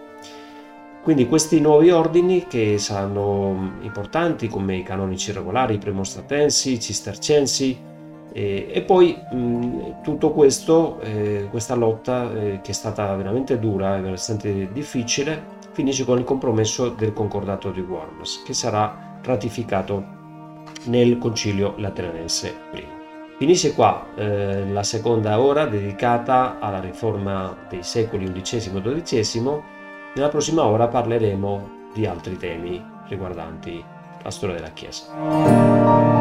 quindi 1.07 1.25
questi 1.25 1.61
nuovi 1.61 1.89
ordini 1.89 2.47
che 2.47 2.77
saranno 2.79 3.77
importanti 3.79 4.49
come 4.49 4.75
i 4.75 4.83
canonici 4.83 5.31
regolari, 5.31 5.75
i 5.75 5.77
premostratensi, 5.77 6.73
i 6.73 6.81
cistercensi 6.81 7.79
e, 8.33 8.67
e 8.69 8.81
poi 8.81 9.17
mh, 9.31 10.01
tutto 10.03 10.31
questo, 10.31 10.99
eh, 10.99 11.47
questa 11.49 11.75
lotta 11.75 12.29
eh, 12.33 12.59
che 12.61 12.71
è 12.71 12.73
stata 12.73 13.15
veramente 13.15 13.57
dura 13.57 13.95
e 13.95 14.01
veramente 14.01 14.69
difficile, 14.73 15.41
finisce 15.71 16.03
con 16.03 16.17
il 16.17 16.25
compromesso 16.25 16.89
del 16.89 17.13
concordato 17.13 17.71
di 17.71 17.79
Worms 17.79 18.43
che 18.43 18.53
sarà 18.53 19.19
ratificato 19.23 20.03
nel 20.87 21.17
concilio 21.19 21.75
lateranense 21.77 22.53
I. 22.73 22.96
Finisce 23.37 23.75
qua 23.75 24.07
eh, 24.15 24.67
la 24.67 24.81
seconda 24.81 25.39
ora 25.39 25.67
dedicata 25.67 26.57
alla 26.59 26.79
riforma 26.79 27.55
dei 27.69 27.83
secoli 27.83 28.31
XI 28.31 28.71
e 28.73 29.01
XII 29.03 29.61
nella 30.15 30.29
prossima 30.29 30.65
ora 30.65 30.87
parleremo 30.87 31.89
di 31.93 32.07
altri 32.07 32.35
temi 32.37 32.83
riguardanti 33.07 33.83
la 34.23 34.31
storia 34.31 34.55
della 34.55 34.71
Chiesa. 34.71 36.16